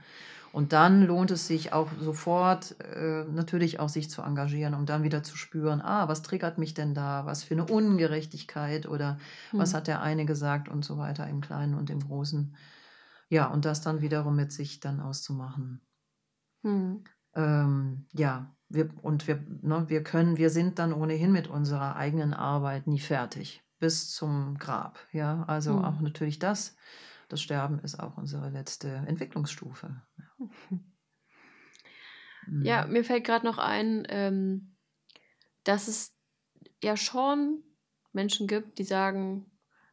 [0.58, 5.04] Und dann lohnt es sich auch sofort äh, natürlich auch sich zu engagieren, um dann
[5.04, 9.18] wieder zu spüren, ah, was triggert mich denn da, was für eine Ungerechtigkeit oder
[9.56, 9.76] was Mhm.
[9.76, 12.56] hat der eine gesagt und so weiter im Kleinen und im Großen.
[13.28, 15.80] Ja, und das dann wiederum mit sich dann auszumachen.
[16.64, 17.04] Mhm.
[17.34, 22.34] Ähm, ja, wir, und wir, ne, wir können, wir sind dann ohnehin mit unserer eigenen
[22.34, 23.62] Arbeit nie fertig.
[23.78, 24.98] Bis zum Grab.
[25.12, 25.84] Ja, also Mhm.
[25.84, 26.74] auch natürlich das.
[27.28, 30.02] Das Sterben ist auch unsere letzte Entwicklungsstufe.
[30.18, 30.24] Ja,
[32.46, 32.62] Mhm.
[32.84, 34.74] mir fällt gerade noch ein, ähm,
[35.64, 36.14] dass es
[36.82, 37.62] ja schon
[38.12, 39.50] Menschen gibt, die sagen,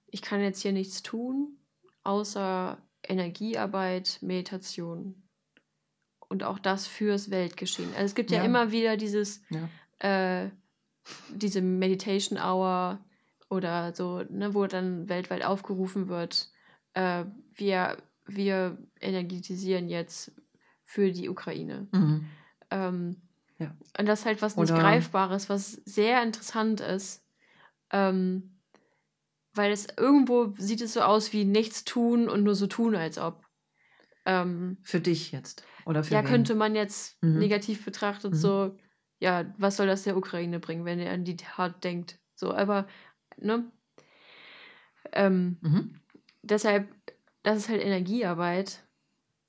[0.08, 1.58] ich kann jetzt hier nichts tun,
[2.04, 5.28] außer Energiearbeit, Meditation.
[6.28, 7.90] Und auch das fürs Weltgeschehen.
[7.94, 8.44] Also es gibt ja, Ja.
[8.46, 9.70] immer wieder dieses, Ja.
[10.00, 10.50] äh,
[11.30, 13.04] diese Meditation Hour
[13.50, 16.50] oder so, ne, wo dann weltweit aufgerufen wird,
[16.94, 20.32] äh, wir, wir energetisieren jetzt
[20.84, 21.88] für die Ukraine.
[21.92, 22.26] Mhm.
[22.72, 23.22] Ähm,
[23.58, 23.76] Ja.
[23.98, 27.24] Und das ist halt was nicht Oder- Greifbares, was sehr interessant ist.
[27.92, 28.60] Ähm,
[29.54, 33.18] weil es irgendwo sieht es so aus wie nichts tun und nur so tun, als
[33.18, 33.46] ob.
[34.26, 35.64] Ähm, Für dich jetzt.
[35.86, 36.28] Oder für ja, wen?
[36.28, 37.40] könnte man jetzt Mhm.
[37.40, 38.38] negativ betrachtet, Mhm.
[38.38, 38.78] so,
[39.20, 42.20] ja, was soll das der Ukraine bringen, wenn er an die Tat denkt?
[42.36, 42.88] So, aber,
[43.38, 43.72] ne?
[45.14, 46.00] Ähm, Mhm.
[46.42, 46.90] deshalb,
[47.46, 48.84] das ist halt Energiearbeit,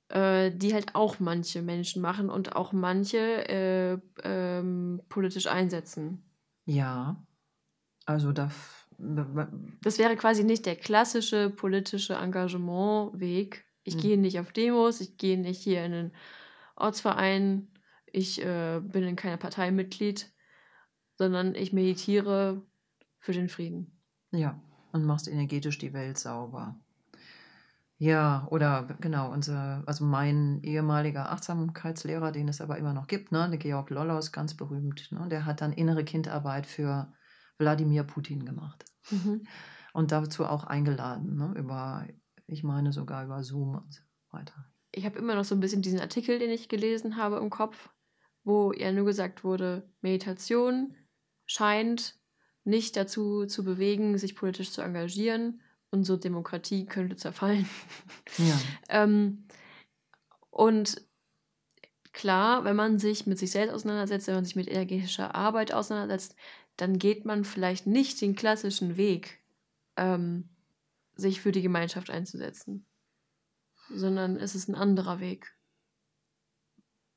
[0.09, 6.23] äh, die halt auch manche Menschen machen und auch manche äh, ähm, politisch einsetzen.
[6.65, 7.25] Ja.
[8.05, 8.49] Also da.
[8.99, 13.65] Das wäre quasi nicht der klassische politische Engagementweg.
[13.83, 13.99] Ich Mhm.
[13.99, 16.11] gehe nicht auf Demos, ich gehe nicht hier in einen
[16.75, 17.67] Ortsverein,
[18.11, 20.33] ich äh, bin in keiner Partei Mitglied,
[21.15, 22.65] sondern ich meditiere
[23.19, 23.99] für den Frieden.
[24.31, 24.59] Ja,
[24.93, 26.79] und machst energetisch die Welt sauber.
[27.99, 33.49] Ja, oder genau, unser, also mein ehemaliger Achtsamkeitslehrer, den es aber immer noch gibt, ne,
[33.49, 37.11] der Georg Lollos, ganz berühmt, ne, der hat dann innere Kindarbeit für
[37.57, 39.47] Wladimir Putin gemacht Mhm.
[39.93, 42.07] und dazu auch eingeladen, ne, über,
[42.45, 44.71] ich meine sogar über Zoom und so weiter.
[44.91, 47.89] Ich habe immer noch so ein bisschen diesen Artikel, den ich gelesen habe im Kopf,
[48.43, 50.95] wo ja nur gesagt wurde, Meditation
[51.45, 52.15] scheint
[52.63, 55.61] nicht dazu zu bewegen, sich politisch zu engagieren.
[55.89, 57.67] Unsere Demokratie könnte zerfallen.
[58.37, 59.47] Ja, Ähm,
[60.49, 61.01] und
[62.13, 66.35] klar, wenn man sich mit sich selbst auseinandersetzt, wenn man sich mit energetischer Arbeit auseinandersetzt,
[66.75, 69.39] dann geht man vielleicht nicht den klassischen Weg,
[69.97, 70.49] ähm,
[71.15, 72.85] sich für die Gemeinschaft einzusetzen,
[73.89, 75.57] sondern es ist ein anderer Weg.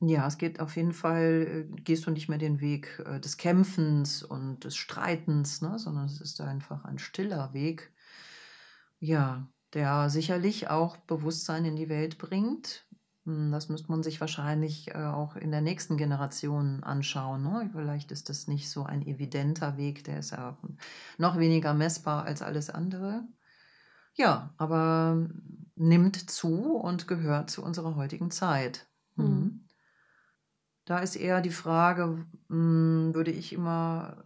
[0.02, 3.36] Ja, es geht auf jeden Fall, äh, gehst du nicht mehr den Weg äh, des
[3.36, 7.92] Kämpfens und des Streitens, ne, sondern es ist einfach ein stiller Weg,
[9.00, 12.86] ja, der sicherlich auch Bewusstsein in die Welt bringt.
[13.24, 17.42] Hm, das müsste man sich wahrscheinlich äh, auch in der nächsten Generation anschauen.
[17.42, 17.70] Ne?
[17.72, 20.58] Vielleicht ist das nicht so ein evidenter Weg, der ist ja
[21.18, 23.24] noch weniger messbar als alles andere.
[24.14, 25.28] Ja, aber
[25.76, 28.86] nimmt zu und gehört zu unserer heutigen Zeit.
[29.16, 29.66] Mhm.
[30.84, 34.24] Da ist eher die Frage, hm, würde ich immer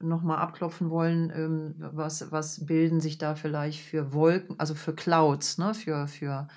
[0.00, 4.94] noch mal abklopfen wollen, ähm, was, was bilden sich da vielleicht für Wolken, also für
[4.94, 5.74] Clouds, ne?
[5.74, 6.48] für, für,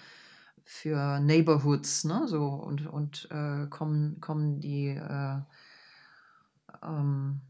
[0.64, 2.28] für Neighborhoods, ne?
[2.28, 5.38] so und, und äh, kommen, kommen die äh,
[6.84, 7.42] ähm,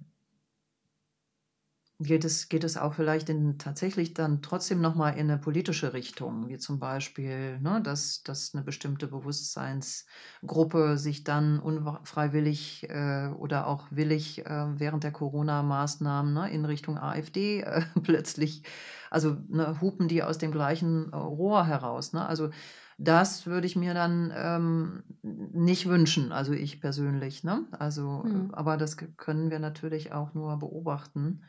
[2.03, 6.49] geht es, geht es auch vielleicht in, tatsächlich dann trotzdem nochmal in eine politische Richtung,
[6.49, 13.87] wie zum Beispiel, ne, dass, dass eine bestimmte Bewusstseinsgruppe sich dann unfreiwillig äh, oder auch
[13.91, 18.63] willig äh, während der Corona-Maßnahmen ne, in Richtung AfD äh, plötzlich,
[19.09, 22.13] also ne, hupen die aus dem gleichen äh, Rohr heraus.
[22.13, 22.25] Ne?
[22.25, 22.49] Also
[22.97, 27.43] das würde ich mir dann ähm, nicht wünschen, also ich persönlich.
[27.43, 27.65] Ne?
[27.71, 28.53] Also, Mhm.
[28.53, 31.41] aber das können wir natürlich auch nur beobachten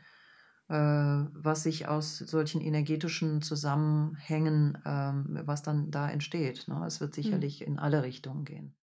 [0.77, 6.67] was sich aus solchen energetischen Zusammenhängen, ähm, was dann da entsteht.
[6.69, 6.83] Ne?
[6.87, 7.23] Es wird Mhm.
[7.23, 8.75] sicherlich in alle Richtungen gehen.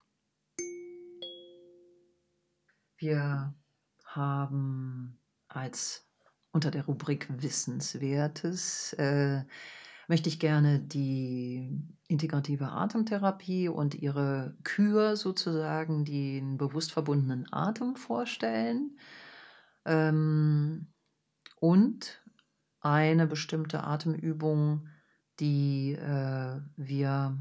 [2.97, 3.53] Wir
[4.05, 6.05] haben als
[6.51, 9.43] unter der Rubrik Wissenswertes äh,
[10.07, 11.71] möchte ich gerne die
[12.07, 18.97] integrative Atemtherapie und ihre Kür sozusagen, den bewusst verbundenen Atem vorstellen.
[19.85, 20.87] Ähm,
[21.59, 22.21] und
[22.81, 24.87] eine bestimmte Atemübung,
[25.39, 27.37] die äh, wir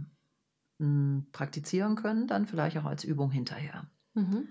[0.79, 3.89] mh, hm, praktizieren können, dann vielleicht auch als Übung hinterher.
[4.15, 4.49] Mhm.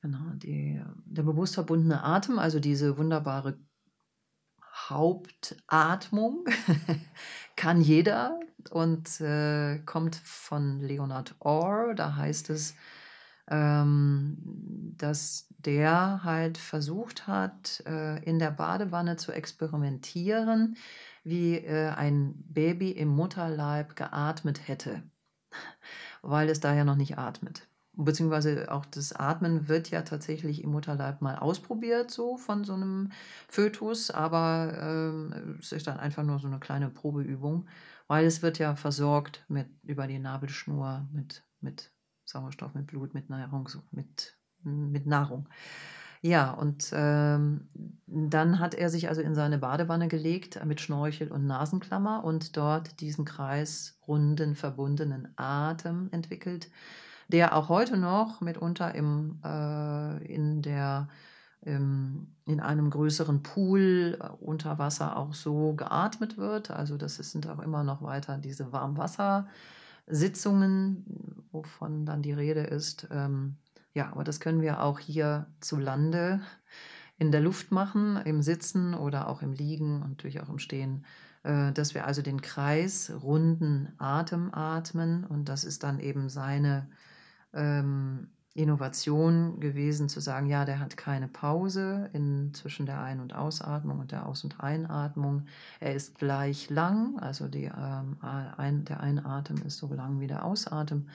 [0.00, 3.58] Genau, die, der bewusst verbundene Atem, also diese wunderbare
[4.88, 6.44] Hauptatmung,
[7.56, 8.38] kann jeder
[8.70, 11.94] und äh, kommt von Leonard Orr.
[11.94, 12.74] Da heißt es,
[13.46, 20.76] dass der halt versucht hat, äh, in der Badewanne zu experimentieren,
[21.24, 25.02] wie äh, ein Baby im Mutterleib geatmet hätte,
[26.22, 27.66] weil es da ja noch nicht atmet.
[27.96, 33.12] Beziehungsweise auch das Atmen wird ja tatsächlich im Mutterleib mal ausprobiert, so von so einem
[33.48, 37.68] Fötus, aber ähm, es ist dann einfach nur so eine kleine Probeübung,
[38.08, 41.93] weil es wird ja versorgt mit über die Nabelschnur mit, mit
[42.34, 45.48] Sauerstoff, mit Blut, mit Nahrung, mit, mit Nahrung.
[46.24, 47.68] Ja, und ähm,
[48.06, 53.00] dann hat er sich also in seine Badewanne gelegt mit Schnorchel und Nasenklammer und dort
[53.00, 56.70] diesen kreisrunden, verbundenen Atem entwickelt,
[57.28, 61.08] der auch heute noch mitunter im, äh, in, der,
[61.62, 66.70] ähm, in einem größeren Pool äh, unter Wasser auch so geatmet wird.
[66.70, 71.04] Also das sind auch immer noch weiter diese Warmwassersitzungen,
[71.54, 73.08] wovon dann die Rede ist.
[73.10, 73.56] Ähm,
[73.94, 76.40] ja, aber das können wir auch hier zu Lande
[77.16, 81.04] in der Luft machen, im Sitzen oder auch im Liegen und natürlich auch im Stehen,
[81.44, 86.88] äh, dass wir also den kreisrunden Atem atmen und das ist dann eben seine
[87.52, 93.34] ähm, Innovation gewesen, zu sagen, ja, der hat keine Pause in, zwischen der Ein- und
[93.34, 95.46] Ausatmung und der Aus- und Einatmung.
[95.80, 100.44] Er ist gleich lang, also die, ähm, ein, der Einatmen ist so lang wie der
[100.44, 101.10] Ausatmen.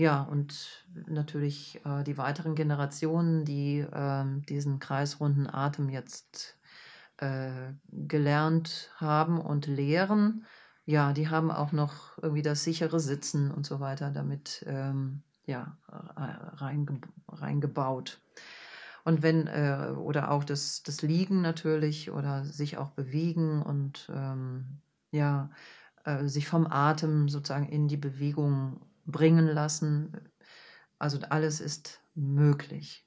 [0.00, 6.58] Ja, und natürlich äh, die weiteren Generationen, die äh, diesen kreisrunden Atem jetzt
[7.18, 10.46] äh, gelernt haben und lehren,
[10.86, 15.76] ja, die haben auch noch irgendwie das sichere Sitzen und so weiter damit ähm, ja,
[15.86, 18.22] reinge reingebaut.
[19.04, 24.80] Und wenn, äh, oder auch das, das Liegen natürlich oder sich auch bewegen und ähm,
[25.10, 25.50] ja,
[26.06, 30.30] äh, sich vom Atem sozusagen in die Bewegung bringen lassen.
[30.98, 33.06] Also alles ist möglich.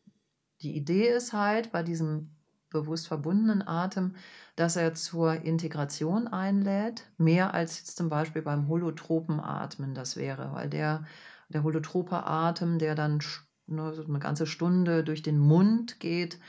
[0.62, 2.36] Die Idee ist halt bei diesem
[2.70, 4.16] bewusst verbundenen Atem,
[4.56, 10.54] dass er zur Integration einlädt, mehr als jetzt zum Beispiel beim holotropen Atmen das wäre,
[10.54, 11.06] weil der
[11.54, 13.20] der holotrope Atem, der dann
[13.68, 16.40] ne, eine ganze Stunde durch den Mund geht,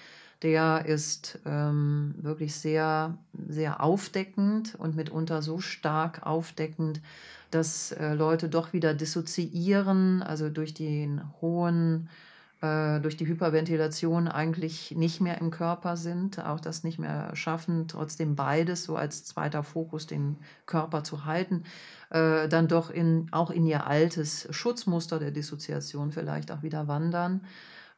[0.44, 3.16] der ist ähm, wirklich sehr,
[3.48, 7.00] sehr aufdeckend und mitunter so stark aufdeckend,
[7.50, 12.10] dass äh, Leute doch wieder dissoziieren, also durch den hohen
[12.60, 17.88] äh, durch die Hyperventilation eigentlich nicht mehr im Körper sind, auch das nicht mehr schaffen,
[17.88, 21.64] trotzdem beides so als zweiter Fokus den Körper zu halten,
[22.10, 27.40] äh, dann doch in, auch in ihr altes Schutzmuster der Dissoziation vielleicht auch wieder wandern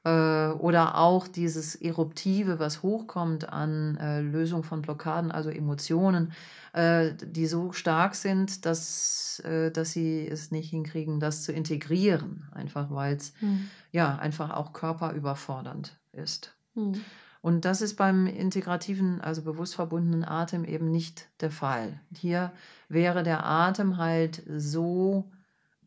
[0.09, 6.33] oder auch dieses Eruptive, was hochkommt an äh, Lösung von Blockaden, also Emotionen,
[6.73, 12.49] äh, die so stark sind, dass, äh, dass sie es nicht hinkriegen, das zu integrieren,
[12.53, 13.69] einfach weil es Mhm.
[13.93, 16.55] ja einfach auch körperüberfordernd ist.
[16.75, 17.01] Mhm.
[17.43, 22.01] Und das ist beim integrativen, also bewusst verbundenen Atem eben nicht der Fall.
[22.13, 22.53] Hier
[22.89, 25.31] wäre der Atem halt so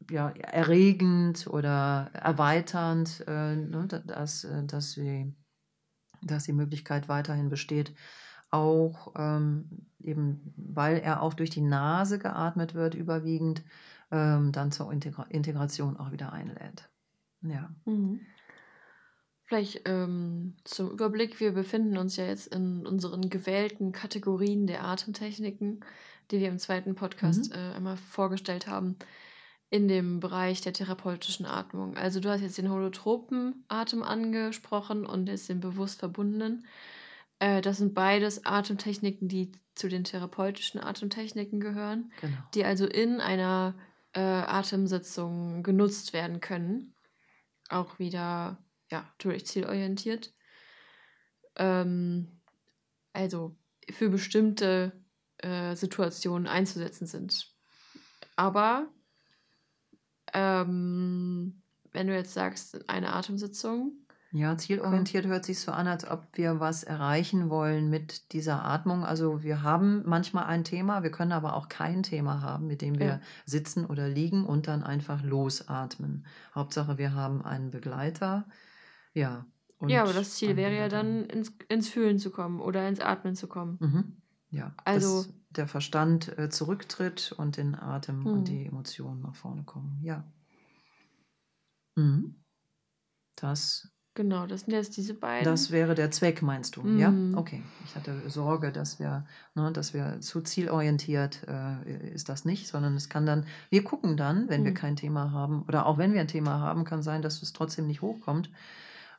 [0.10, 5.34] ja, erregend oder erweiternd, äh, ne, da- dass, äh, dass, sie,
[6.22, 7.94] dass die Möglichkeit weiterhin besteht,
[8.52, 13.64] auch ähm, eben, weil er auch durch die Nase geatmet wird, überwiegend,
[14.12, 16.90] ähm, dann zur Integra Integration auch wieder einlädt.
[17.42, 17.70] Ja.
[17.86, 18.22] Mhm.
[19.46, 25.80] Vielleicht ähm, zum Überblick, wir befinden uns ja jetzt in unseren gewählten Kategorien der Atemtechniken,
[26.30, 27.56] die wir im zweiten Podcast Mhm.
[27.56, 28.96] äh, einmal vorgestellt haben,
[29.70, 31.96] in dem Bereich der therapeutischen Atmung.
[31.96, 36.66] Also du hast jetzt den holotropen Atem angesprochen und jetzt den bewusst verbundenen.
[37.38, 42.38] Äh, das sind beides Atemtechniken, die zu den therapeutischen Atemtechniken gehören Genau.
[42.54, 43.76] die also in einer
[44.14, 46.96] äh, Atemsitzung genutzt werden können.
[47.70, 48.58] Auch wieder,
[48.90, 50.34] ja, natürlich zielorientiert.
[51.56, 52.42] Ähm,
[53.14, 53.56] also
[53.92, 54.92] für bestimmte
[55.38, 57.54] äh, Situationen einzusetzen sind.
[58.36, 58.88] Aber
[60.34, 61.62] ähm,
[61.92, 63.94] wenn du jetzt sagst, eine Atemsitzung,
[64.32, 69.04] Ja, zielorientiert hört sich so an, als ob wir was erreichen wollen mit dieser Atmung.
[69.04, 73.00] Also wir haben manchmal ein Thema, wir können aber auch kein Thema haben, mit dem
[73.00, 73.20] wir Ja.
[73.46, 76.28] sitzen oder liegen und dann einfach losatmen.
[76.54, 78.46] Hauptsache, wir haben einen Begleiter.
[79.16, 79.48] Ja.
[79.88, 83.36] ja, aber das Ziel wäre ja dann ins, ins Fühlen zu kommen oder ins Atmen
[83.36, 83.78] zu kommen.
[83.80, 84.18] Mhm.
[84.52, 88.28] Ja, Also- der Verstand äh, zurücktritt und den Atem Mhm.
[88.28, 90.00] und die Emotionen nach vorne kommen.
[90.04, 90.24] Ja.
[91.96, 92.36] Mhm.
[93.36, 95.46] Das Genau, das sind jetzt diese beiden.
[95.46, 96.86] Das wäre der Zweck, meinst du?
[96.98, 97.12] Ja?
[97.12, 97.38] Mhm.
[97.38, 97.62] Okay.
[97.86, 102.96] Ich hatte Sorge, dass wir, ne, dass wir zu zielorientiert äh, ist das nicht, sondern
[102.96, 104.76] es kann dann, wir gucken dann, wenn wir Mhm.
[104.76, 107.88] kein Thema haben, oder auch wenn wir ein Thema haben, kann sein, dass es trotzdem
[107.88, 108.50] nicht hochkommt.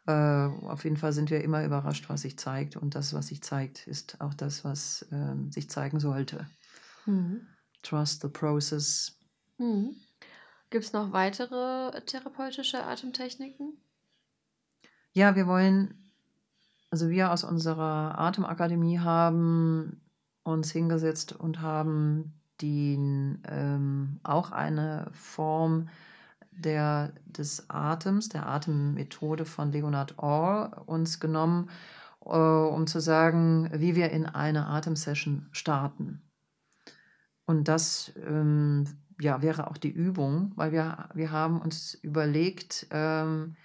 [0.06, 2.76] Äh, auf jeden Fall sind wir immer überrascht, was sich zeigt.
[2.76, 6.46] Und das, was sich zeigt, ist auch das, was ähm, sich zeigen sollte.
[7.06, 7.46] Mhm.
[7.82, 9.18] Trust the process.
[9.58, 9.96] Mhm.
[10.70, 13.76] Gibt es noch weitere therapeutische Atemtechniken?
[15.12, 16.12] Ja, wir wollen,
[16.90, 20.00] also wir aus unserer Atemakademie haben
[20.44, 25.88] uns hingesetzt und haben den, ähm, auch eine Form
[26.50, 31.70] der, des Atems, der Atemmethode von Leonard Orr uns genommen,
[32.24, 36.22] äh, um zu sagen, wie wir in eine Atemsession starten.
[37.46, 38.86] Und das ähm,
[39.20, 43.56] ja, wäre auch die Übung, weil wir, wir haben uns überlegt, ähm,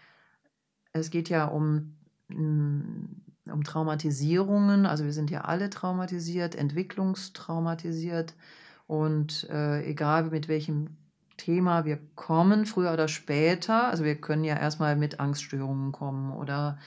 [0.92, 1.98] es geht ja um,
[2.30, 8.34] mm, um Traumatisierungen, also wir sind ja alle traumatisiert, entwicklungstraumatisiert
[8.88, 10.98] und äh, egal mit welchem
[11.38, 16.78] Thema wir kommen, früher oder später, also wir können ja erstmal mit Angststörungen kommen oder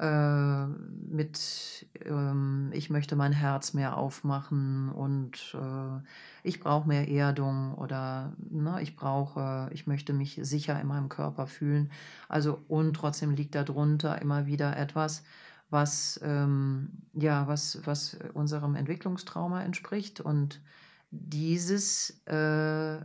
[0.00, 6.00] äh, mit, ähm, ich möchte mein Herz mehr aufmachen und äh,
[6.42, 11.46] ich brauche mehr Erdung oder ne, ich brauche, ich möchte mich sicher in meinem Körper
[11.46, 11.90] fühlen.
[12.30, 15.22] Also und trotzdem liegt darunter immer wieder etwas,
[15.68, 20.62] was ähm, ja was was unserem Entwicklungstrauma entspricht und
[21.10, 23.00] dieses äh,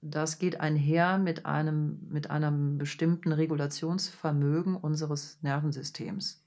[0.00, 6.44] das geht einher mit einem mit einem bestimmten Regulationsvermögen unseres Nervensystems.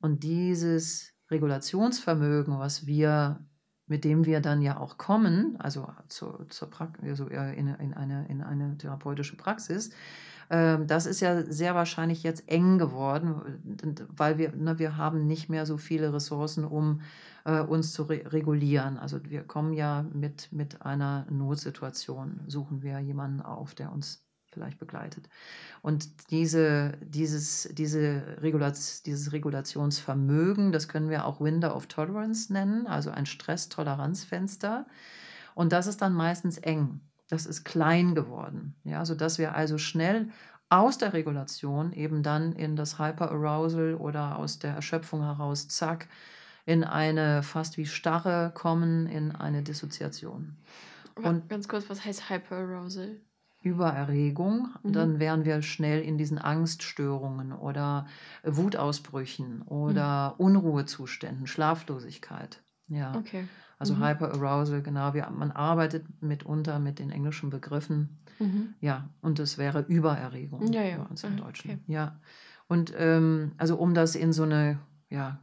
[0.00, 3.44] Und dieses Regulationsvermögen, was wir
[3.88, 8.26] mit dem wir dann ja auch kommen, also zur, zur Prax also in, in, eine,
[8.28, 9.90] in eine therapeutische Praxis,
[10.48, 15.66] das ist ja sehr wahrscheinlich jetzt eng geworden, weil wir, ne, wir haben nicht mehr
[15.66, 17.02] so viele Ressourcen, um
[17.44, 18.96] äh, uns zu re regulieren.
[18.98, 24.78] Also wir kommen ja mit, mit einer Notsituation, suchen wir jemanden auf, der uns vielleicht
[24.78, 25.28] begleitet.
[25.82, 32.86] Und diese, dieses, diese Regulaz dieses Regulationsvermögen, das können wir auch Window of Tolerance nennen,
[32.86, 34.86] also ein Stresstoleranzfenster.
[35.54, 37.00] Und das ist dann meistens eng.
[37.28, 40.30] Das ist klein geworden, ja, sodass wir also schnell
[40.70, 46.08] aus der Regulation eben dann in das Hyperarousal oder aus der Erschöpfung heraus, zack,
[46.66, 50.56] in eine fast wie Starre kommen, in eine Dissoziation.
[51.16, 53.16] Und ganz kurz, was heißt Hyperarousal?
[53.62, 54.92] Übererregung, Mhm.
[54.92, 58.06] dann wären wir schnell in diesen Angststörungen oder
[58.44, 62.62] Wutausbrüchen oder Unruhezuständen, Schlaflosigkeit.
[62.88, 63.44] Ja, Okay.
[63.78, 64.04] Also Mhm.
[64.04, 65.14] Hyperarousal, genau.
[65.14, 68.18] Wir, man arbeitet mitunter mit den englischen Begriffen.
[68.38, 68.74] Mhm.
[68.80, 70.98] Ja, und es wäre Übererregung Ja, ja.
[70.98, 71.70] bei uns im Ah, Deutschen.
[71.70, 71.80] okay.
[71.86, 72.20] Ja,
[72.68, 74.78] und ähm, also um das in so eine
[75.10, 75.40] ja,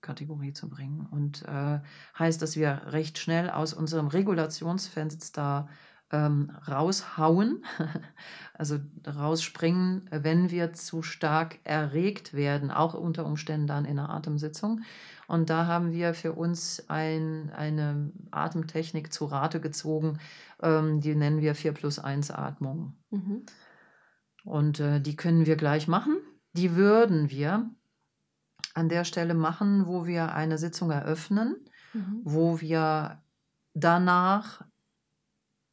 [0.00, 1.80] Kategorie zu bringen und äh,
[2.18, 5.68] heißt, dass wir recht schnell aus unserem Regulationsfenster
[6.12, 7.64] ähm, raushauen,
[8.54, 14.82] also rausspringen, wenn wir zu stark erregt werden, auch unter Umständen dann in einer Atemsitzung.
[15.28, 20.18] Und da haben wir für uns ein, eine Atemtechnik zu Rate gezogen,
[20.62, 22.96] ähm, die nennen wir 4 plus 1 Atmung.
[23.10, 23.44] Mhm.
[24.44, 26.18] Und äh, die können wir gleich machen.
[26.52, 27.70] Die würden wir
[28.74, 31.56] an der Stelle machen, wo wir eine Sitzung eröffnen,
[31.96, 32.20] Mhm.
[32.24, 33.22] wo wir
[33.74, 34.64] danach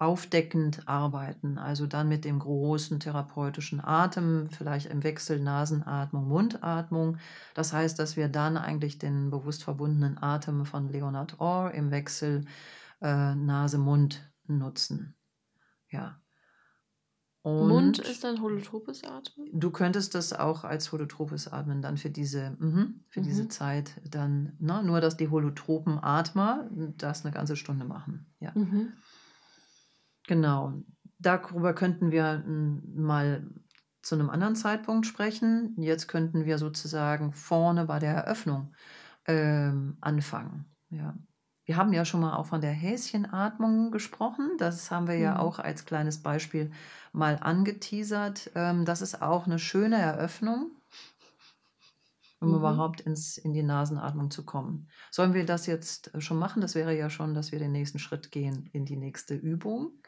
[0.04, 7.18] aufdeckend arbeiten, also dann mit dem großen therapeutischen Atem, vielleicht im Wechsel Nasenatmung, Mundatmung.
[7.54, 12.46] Das heißt, dass wir dann eigentlich den bewusst verbundenen Atem von Leonard Orr im Wechsel
[13.02, 15.16] äh, Nase-Mund nutzen.
[15.90, 16.20] Ja.
[17.46, 19.48] Mund Und- ist dann holotropes Atmen?
[19.52, 23.50] Du könntest das auch als holotropes Atmen dann für diese, mhm, für diese Mhm.
[23.50, 28.34] Zeit dann, ne, nur dass die holotropen Atmer das eine ganze Stunde machen.
[28.40, 28.94] Ja, Mhm.
[30.28, 30.74] Genau.
[31.20, 33.48] Darüber könnten wir mm, mal
[34.02, 35.76] zu einem anderen Zeitpunkt sprechen.
[35.78, 38.74] Jetzt könnten wir sozusagen vorne bei der Eröffnung
[39.28, 40.66] ähm, anfangen.
[40.90, 41.16] Ja.
[41.66, 44.52] Wir haben ja schon mal auch von der Häschenatmung gesprochen.
[44.58, 45.38] Das haben wir ja Mhm.
[45.38, 46.72] auch als kleines Beispiel
[47.14, 48.52] mal angeteasert.
[48.56, 50.72] Ähm, das ist auch eine schöne Eröffnung,
[52.42, 52.56] um Mhm.
[52.56, 54.90] überhaupt ins, in die Nasenatmung zu kommen.
[55.12, 56.62] Sollen wir das jetzt äh, schon machen?
[56.62, 60.03] Das wäre ja schon, dass wir den nächsten Schritt gehen in die nächste Übung.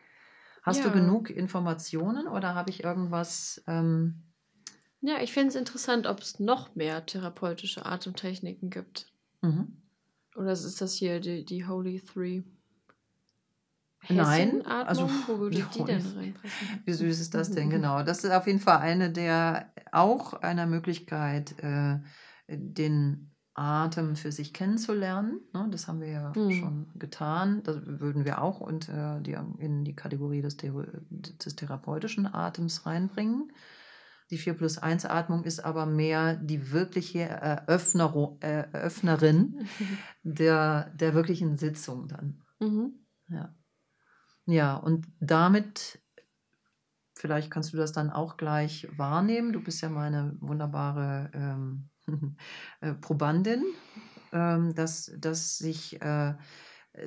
[0.66, 0.92] Hast du Ja.
[0.92, 3.64] genug Informationen oder habe ich irgendwas?
[3.68, 4.34] Ähm,
[5.00, 9.10] Ja, ich fände es interessant, ob es noch mehr therapeutische Atemtechniken gibt.
[9.44, 9.86] mhm.
[10.36, 12.44] Oder ist das hier die, die Holy Three?
[14.08, 16.72] Nein, also, Wo würde die die, denn reinpassen?
[16.86, 17.70] Wie süß ist das denn?
[17.70, 18.04] Genau.
[18.04, 22.00] Das ist auf jeden Fall eine der auch einer Möglichkeit, äh,
[22.50, 25.40] den Atem für sich kennenzulernen.
[25.54, 25.68] Ne?
[25.72, 26.52] Das haben wir ja Mhm.
[26.52, 27.64] schon getan.
[27.64, 33.52] Das würden wir auch und, äh, die, in die Kategorie des, des therapeutischen Atems reinbringen.
[34.32, 39.68] Die 4 plus 1 Atmung ist aber mehr die wirkliche Eröffner, äh, Eröffnerin
[40.24, 42.42] der, der wirklichen Sitzung dann.
[42.60, 43.06] mhm.
[43.30, 43.56] Ja.
[44.48, 46.00] Ja, und damit,
[47.16, 49.54] vielleicht kannst du das dann auch gleich wahrnehmen.
[49.54, 51.95] Du bist ja meine wunderbare ähm, äh,
[53.02, 53.64] Probandin,
[54.32, 56.34] ähm, dass, dass, sich, äh,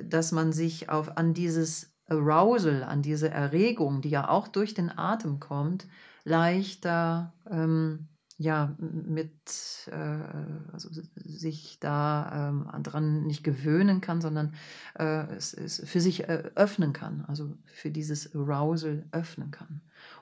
[0.03, 4.89] dass man sich auf, an dieses Arousal, an diese Erregung, die ja auch durch den
[4.89, 5.87] Atem kommt,
[6.23, 14.55] leichter ähm, ja, mit äh, also sich da ähm, dran nicht gewöhnen kann, sondern
[14.97, 19.81] äh, es, es für sich äh, öffnen kann, also für dieses Arousal öffnen kann,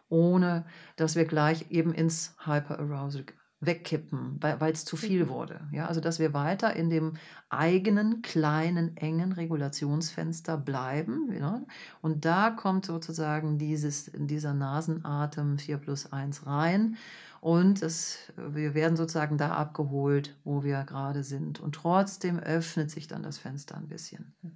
[0.09, 0.65] ohne
[0.95, 3.23] dass wir gleich eben ins Hyperarousal
[3.59, 5.29] wegkippen, weil es zu viel Mhm.
[5.29, 5.67] wurde.
[5.71, 7.13] Ja, also dass wir weiter in dem
[7.49, 11.31] eigenen kleinen engen Regulationsfenster bleiben.
[11.33, 11.61] Ja?
[12.01, 16.97] Und da kommt sozusagen dieses, dieser Nasenatem 4 plus 1 rein.
[17.41, 21.59] Und es, wir werden sozusagen da abgeholt, wo wir gerade sind.
[21.59, 24.33] Und trotzdem öffnet sich dann das Fenster ein bisschen.
[24.41, 24.51] Mhm.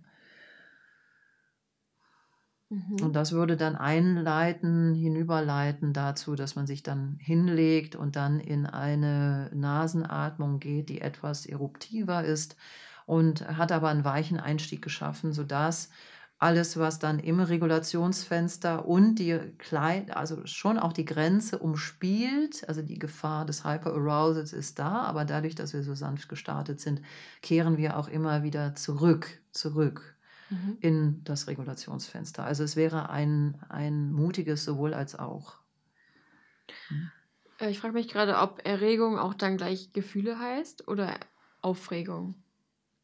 [3.01, 8.65] Und das würde dann einleiten, hinüberleiten dazu, dass man sich dann hinlegt und dann in
[8.65, 12.55] eine Nasenatmung geht, die etwas eruptiver ist
[13.05, 15.89] und hat aber einen weichen Einstieg geschaffen, sodass
[16.39, 22.81] alles, was dann im Regulationsfenster und die klein, also schon auch die Grenze umspielt, also
[22.81, 27.01] die Gefahr des Hyperarousals ist da, aber dadurch, dass wir so sanft gestartet sind,
[27.41, 30.10] kehren wir auch immer wieder zurück, zurück
[30.51, 30.77] Mhm.
[30.79, 32.43] in das Regulationsfenster.
[32.43, 35.61] Also es wäre ein, ein mutiges sowohl als auch.
[37.59, 41.17] Äh, Ich frage mich gerade, ob Erregung auch dann gleich Gefühle heißt oder
[41.61, 42.43] Aufregung.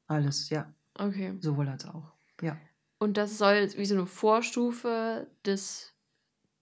[0.08, 1.34] Alles, ja, Okay.
[1.40, 2.14] sowohl als auch.
[2.42, 2.62] Ja,
[3.00, 5.94] Und das soll wie so eine Vorstufe des,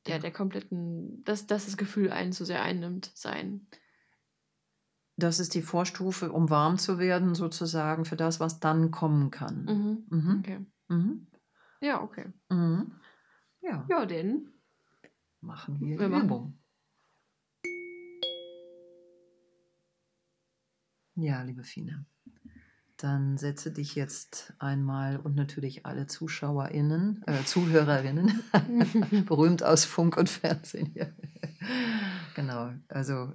[0.07, 3.67] ja, der kompletten, dass, dass das Gefühl einen zu sehr einnimmt, sein.
[5.17, 9.73] das ist die Vorstufe, um warm zu werden, sozusagen für das, was dann kommen kann.
[9.73, 10.05] Mhm.
[10.09, 10.39] Mhm.
[10.39, 10.65] Okay.
[10.87, 11.27] Mhm.
[11.81, 12.31] Ja, okay.
[12.49, 12.91] Mhm.
[13.61, 14.49] Ja, Ja, denn.
[15.41, 16.25] machen wir, Wir die machen.
[16.25, 16.59] Übung.
[21.15, 22.05] Ja, liebe Fine.
[22.97, 28.41] Dann setze dich jetzt einmal und natürlich alle ZuschauerInnen, äh, ZuhörerInnen,
[29.25, 31.13] berühmt aus Funk und Fernsehen hier.
[32.35, 33.33] genau, also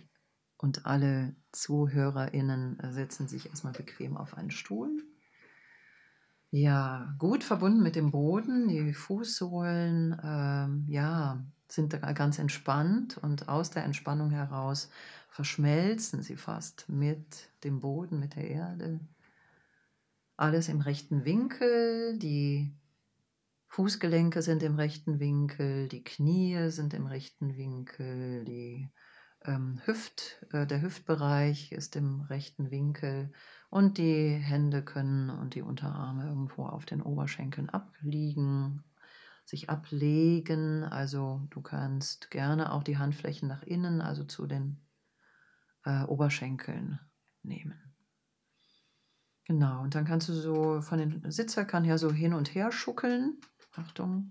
[0.56, 5.02] und alle ZuhörerInnen setzen sich erstmal bequem auf einen Stuhl.
[6.52, 13.70] Ja, gut verbunden mit dem Boden, die Fußsohlen, ähm, ja, sind ganz entspannt und aus
[13.70, 14.90] der Entspannung heraus
[15.28, 18.98] verschmelzen sie fast mit dem Boden, mit der Erde.
[20.36, 22.74] Alles im rechten Winkel, die
[23.68, 28.90] Fußgelenke sind im rechten Winkel, die Knie sind im rechten Winkel, die
[29.44, 33.30] ähm, Hüft, äh, der Hüftbereich ist im rechten Winkel
[33.70, 38.82] und die Hände können und die Unterarme irgendwo auf den Oberschenkeln abliegen,
[39.44, 40.82] sich ablegen.
[40.84, 44.80] Also du kannst gerne auch die Handflächen nach innen, also zu den
[45.84, 46.98] äh, Oberschenkeln
[47.42, 47.80] nehmen.
[49.44, 52.70] Genau, und dann kannst du so von den Sitzer kann ja so hin und her
[52.70, 53.40] schuckeln.
[53.72, 54.30] Achtung,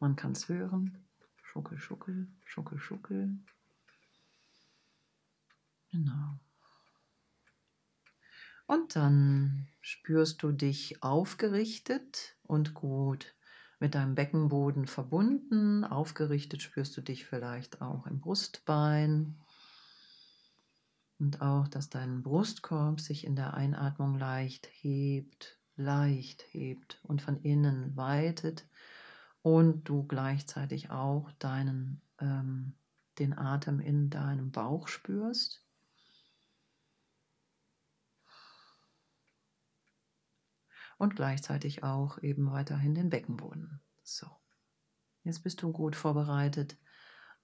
[0.00, 1.06] man kann es hören.
[1.42, 3.36] Schuckel, schuckel, schuckel, schuckel.
[5.90, 6.38] Genau.
[8.72, 13.34] Und dann spürst du dich aufgerichtet und gut
[13.80, 15.84] mit deinem Beckenboden verbunden.
[15.84, 19.38] Aufgerichtet spürst du dich vielleicht auch im Brustbein.
[21.18, 27.42] Und auch, dass dein Brustkorb sich in der Einatmung leicht hebt, leicht hebt und von
[27.42, 28.66] innen weitet.
[29.42, 32.72] Und du gleichzeitig auch deinen, ähm,
[33.18, 35.61] den Atem in deinem Bauch spürst.
[40.98, 43.80] Und gleichzeitig auch eben weiterhin den Beckenboden.
[44.02, 44.26] So,
[45.24, 46.78] jetzt bist du gut vorbereitet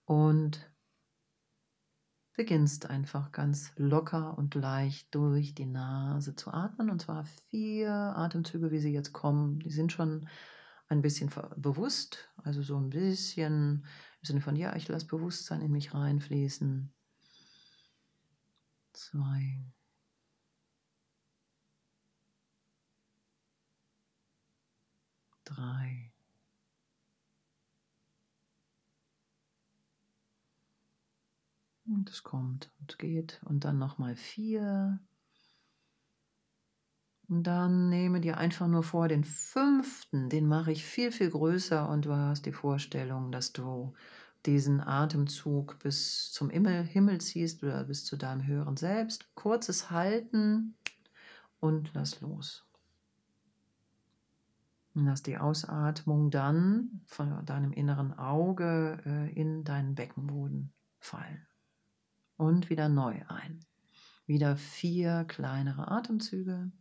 [0.05, 0.71] und
[2.35, 8.71] beginnst einfach ganz locker und leicht durch die Nase zu atmen und zwar vier Atemzüge,
[8.71, 9.59] wie sie jetzt kommen.
[9.59, 10.29] Die sind schon
[10.89, 13.85] ein bisschen bewusst, also so ein bisschen
[14.21, 16.93] im Sinne von, ja, ich lasse Bewusstsein in mich reinfließen.
[18.93, 19.65] Zwei.
[25.49, 26.13] Drei.
[31.87, 33.41] Und es kommt und geht.
[33.45, 35.01] Und dann nochmal vier.
[37.29, 41.89] Und dann nehme dir einfach nur vor, den fünften, den mache ich viel, viel größer
[41.89, 43.95] und du hast die Vorstellung, dass du
[44.47, 49.29] diesen Atemzug bis zum Himmel ziehst oder bis zu deinem höheren Selbst.
[49.35, 50.75] Kurzes Halten
[51.61, 52.68] und lass los.
[55.05, 61.47] Lass die Ausatmung dann von deinem inneren Auge äh, in deinen Beckenboden fallen.
[62.37, 63.61] Und wieder neu ein.
[64.27, 66.73] Wieder vier kleinere Atemzüge.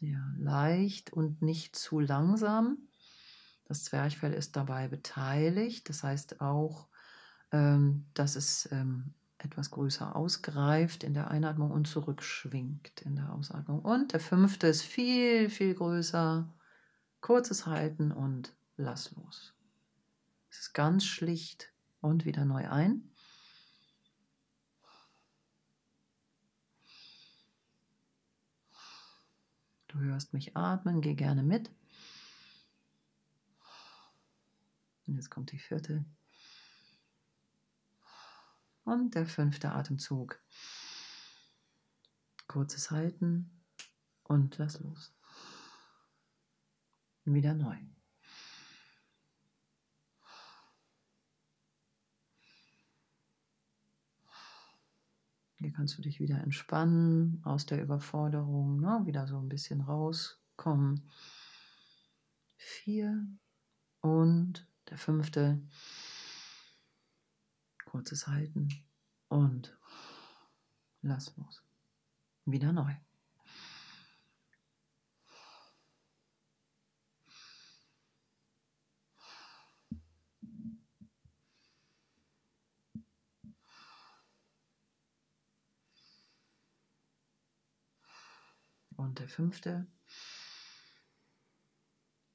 [0.00, 2.78] Ja, leicht und nicht zu langsam.
[3.64, 5.88] Das Zwerchfell ist dabei beteiligt.
[5.88, 6.88] Das heißt auch,
[7.52, 13.80] ähm, dass es ähm, etwas größer ausgreift in der Einatmung und zurückschwingt in der Ausatmung.
[13.80, 16.52] Und der fünfte ist viel, viel größer.
[17.20, 19.54] Kurzes Halten und lass los.
[20.50, 23.10] Es ist ganz schlicht und wieder neu ein.
[29.88, 31.70] Du hörst mich atmen, geh gerne mit.
[35.06, 36.04] Und jetzt kommt die vierte.
[38.88, 40.40] Und der fünfte Atemzug.
[42.46, 43.50] Kurzes Halten
[44.22, 45.12] und lass los.
[47.26, 47.76] Wieder neu.
[55.56, 59.02] Hier kannst du dich wieder entspannen aus der Überforderung, ne?
[59.04, 61.10] wieder so ein bisschen rauskommen.
[62.56, 63.26] Vier
[64.00, 65.60] und der fünfte
[67.88, 68.68] kurzes Halten
[69.28, 69.78] und
[71.00, 71.62] lass los.
[72.44, 72.94] Wieder neu.
[88.96, 89.86] Und der fünfte.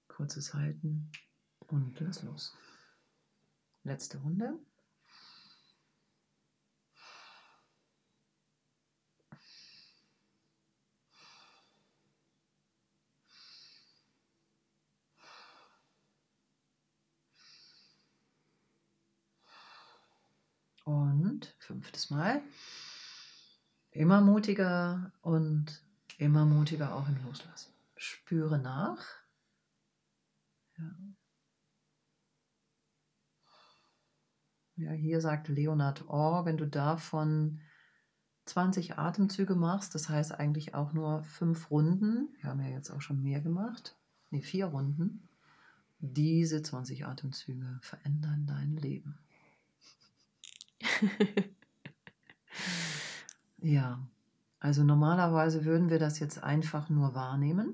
[0.08, 1.12] Kurzes Halten
[1.60, 2.56] und lass los.
[3.84, 4.60] Letzte Runde.
[20.86, 22.41] Und Und fünftes Mal.
[23.91, 25.84] Immer mutiger und
[26.18, 27.72] immer mutiger auch im Loslassen.
[27.96, 29.06] Spüre nach.
[30.78, 30.96] Ja.
[34.76, 37.62] Ja, hier sagt Leonard Orr, wenn du davon
[38.46, 43.02] 20 Atemzüge machst, das heißt eigentlich auch nur fünf Runden, wir haben ja jetzt auch
[43.02, 43.96] schon mehr gemacht,
[44.32, 45.30] nee, vier Runden,
[46.00, 49.20] diese 20 Atemzüge verändern dein Leben.
[53.58, 53.99] ja,
[54.60, 57.74] also normalerweise würden wir das jetzt einfach nur wahrnehmen.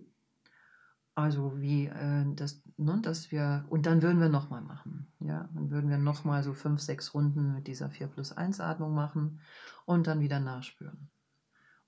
[1.20, 5.12] Also wie äh, das, ne, dass wir, und dann würden wir nochmal machen.
[5.20, 8.96] Ja, dann würden wir nochmal so fünf, sechs Runden mit dieser 4 plus 1 Atmung
[8.96, 9.42] machen
[9.86, 11.10] und dann wieder nachspüren.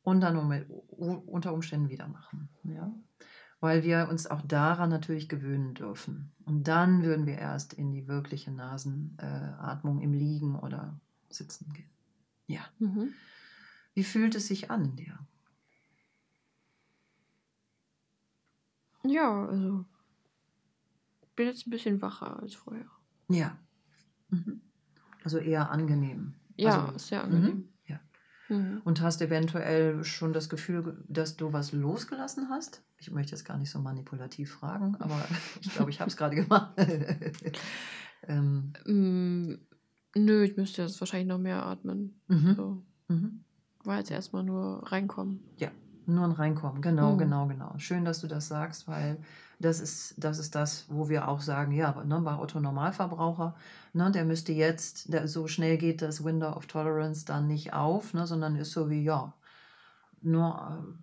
[0.03, 2.49] Und dann unter Umständen wieder machen.
[2.63, 2.91] Ja?
[3.59, 6.33] Weil wir uns auch daran natürlich gewöhnen dürfen.
[6.45, 11.90] Und dann würden wir erst in die wirkliche Nasenatmung äh, im Liegen oder Sitzen gehen.
[12.51, 12.65] Ja.
[12.79, 13.13] Mhm.
[13.93, 15.19] Wie fühlt es sich an in dir?
[19.03, 19.85] Ja, also
[21.21, 22.85] ich bin jetzt ein bisschen wacher als vorher.
[23.29, 23.57] Ja.
[24.29, 24.61] Mhm.
[25.23, 26.35] Also eher angenehm.
[26.57, 27.55] Ja, also, sehr angenehm.
[27.55, 27.69] Mhm.
[27.87, 27.99] Ja.
[28.49, 28.81] Mhm.
[28.83, 32.83] Und hast eventuell schon das Gefühl, dass du was losgelassen hast?
[32.97, 35.25] Ich möchte jetzt gar nicht so manipulativ fragen, aber
[35.61, 36.73] ich glaube, ich habe es gerade gemacht.
[38.27, 38.73] ähm.
[40.15, 42.21] Nö, ich müsste jetzt wahrscheinlich noch mehr atmen.
[42.27, 42.55] Mhm.
[42.55, 42.83] So.
[43.07, 43.43] Mhm.
[43.83, 45.39] War jetzt erstmal nur reinkommen.
[45.57, 45.71] Ja,
[46.05, 47.17] nur ein Reinkommen, genau, mhm.
[47.17, 47.73] genau, genau.
[47.77, 49.17] Schön, dass du das sagst, weil
[49.59, 53.55] das ist das, ist das wo wir auch sagen, ja, ne, bei Otto Normalverbraucher,
[53.93, 58.13] ne, der müsste jetzt, der, so schnell geht das Window of Tolerance dann nicht auf,
[58.13, 59.33] ne, sondern ist so wie, ja,
[60.21, 60.95] nur,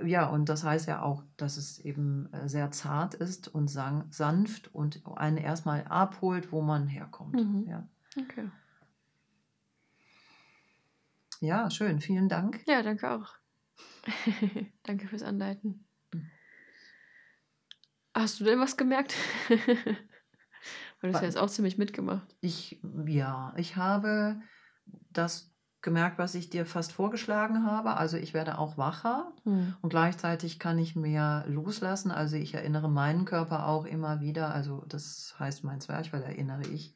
[0.00, 3.68] äh, ja, und das heißt ja auch, dass es eben äh, sehr zart ist und
[3.68, 7.34] sang, sanft und einen erstmal abholt, wo man herkommt.
[7.34, 7.66] Mhm.
[7.68, 7.88] Ja.
[8.16, 8.50] Okay.
[11.40, 12.62] Ja, schön, vielen Dank.
[12.66, 13.34] Ja, danke auch.
[14.82, 15.84] Danke fürs Anleiten.
[18.14, 19.14] Hast du denn was gemerkt?
[19.48, 22.34] Weil du hast ja jetzt auch ziemlich mitgemacht.
[22.40, 24.40] Ich, ja, ich habe
[25.10, 27.96] das gemerkt, was ich dir fast vorgeschlagen habe.
[27.96, 29.76] Also ich werde auch wacher hm.
[29.82, 32.10] und gleichzeitig kann ich mehr loslassen.
[32.10, 36.94] Also ich erinnere meinen Körper auch immer wieder, also das heißt mein Zwerchfell erinnere ich,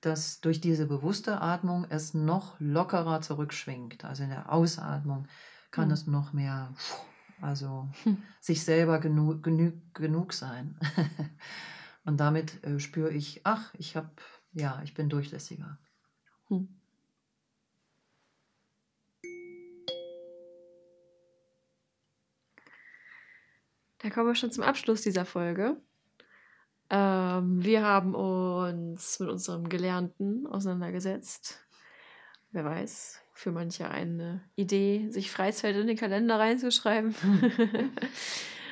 [0.00, 4.04] dass durch diese bewusste Atmung es noch lockerer zurückschwingt.
[4.04, 5.28] Also in der Ausatmung
[5.70, 5.92] kann hm.
[5.92, 6.74] es noch mehr,
[7.40, 8.22] also hm.
[8.40, 10.78] sich selber genug, genug, genug sein.
[12.04, 14.10] Und damit äh, spüre ich, ach, ich habe,
[14.52, 15.78] ja, ich bin durchlässiger.
[16.48, 16.68] Hm.
[23.98, 25.76] Da kommen wir schon zum Abschluss dieser Folge.
[27.40, 31.60] Ähm, wir haben uns mit unserem Gelernten auseinandergesetzt.
[32.52, 37.14] Wer weiß, für manche eine Idee, sich Freizeit in den Kalender reinzuschreiben.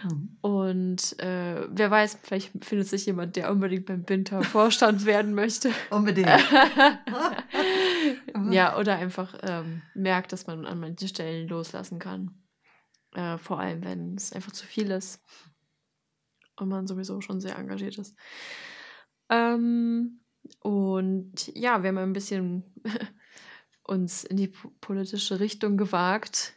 [0.04, 0.38] Mhm.
[0.40, 5.70] Und äh, wer weiß, vielleicht findet sich jemand, der unbedingt beim Winter Vorstand werden möchte.
[5.90, 6.28] Unbedingt.
[8.50, 12.30] ja, oder einfach ähm, merkt, dass man an manchen Stellen loslassen kann.
[13.14, 15.20] Äh, vor allem, wenn es einfach zu viel ist
[16.60, 18.16] und man sowieso schon sehr engagiert ist.
[19.28, 20.20] Ähm,
[20.60, 22.64] und ja, wir haben ein bisschen
[23.82, 26.54] uns in die politische Richtung gewagt.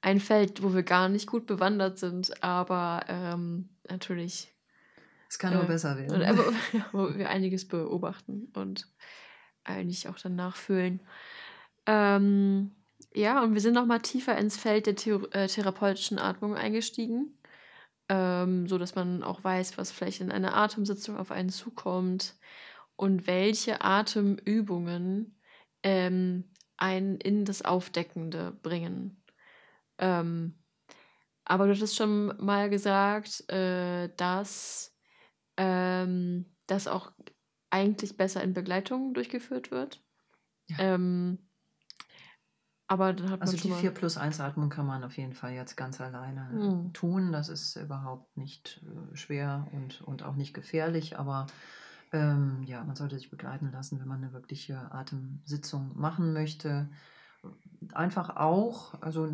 [0.00, 4.54] Ein Feld, wo wir gar nicht gut bewandert sind, aber ähm, natürlich.
[5.28, 6.22] Es kann nur äh, besser werden.
[6.22, 6.36] Äh,
[6.92, 8.88] wo wir einiges beobachten und
[9.64, 11.00] eigentlich auch dann nachfühlen.
[11.86, 12.72] Ähm,
[13.14, 17.37] ja, und wir sind nochmal tiefer ins Feld der Thera äh, therapeutischen Atmung eingestiegen,
[18.08, 22.34] ähm, so dass man auch weiß, was vielleicht in einer Atemsitzung auf einen zukommt
[22.96, 25.38] und welche Atemübungen
[25.82, 26.44] ähm,
[26.76, 29.22] einen in das Aufdeckende bringen.
[29.98, 30.58] Ähm,
[31.44, 34.94] aber du hast schon mal gesagt, äh, dass
[35.56, 37.12] ähm, das auch
[37.70, 40.02] eigentlich besser in Begleitung durchgeführt wird.
[40.68, 40.94] Ja.
[40.94, 41.47] Ähm,
[42.88, 45.52] aber dann hat man also die 4 plus 1 Atmung kann man auf jeden Fall
[45.52, 46.92] jetzt ganz alleine hm.
[46.94, 47.32] tun.
[47.32, 51.46] Das ist überhaupt nicht äh, schwer und, und auch nicht gefährlich, aber
[52.12, 56.88] ähm, ja, man sollte sich begleiten lassen, wenn man eine wirkliche Atemsitzung machen möchte.
[57.92, 59.28] Einfach auch, also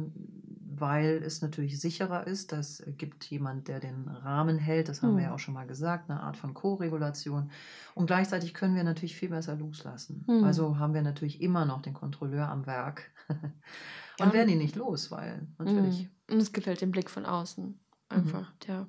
[0.85, 5.17] weil es natürlich sicherer ist, das gibt jemand, der den Rahmen hält, das haben hm.
[5.17, 7.51] wir ja auch schon mal gesagt, eine Art von Co-Regulation.
[7.95, 10.25] Und gleichzeitig können wir natürlich viel besser loslassen.
[10.27, 10.45] Hm.
[10.45, 14.33] Also haben wir natürlich immer noch den Kontrolleur am Werk und ja.
[14.35, 16.01] werden ihn nicht los, weil natürlich.
[16.01, 16.11] Hm.
[16.33, 17.81] Und es halt den Blick von außen.
[18.11, 18.59] Einfach, mhm.
[18.67, 18.87] der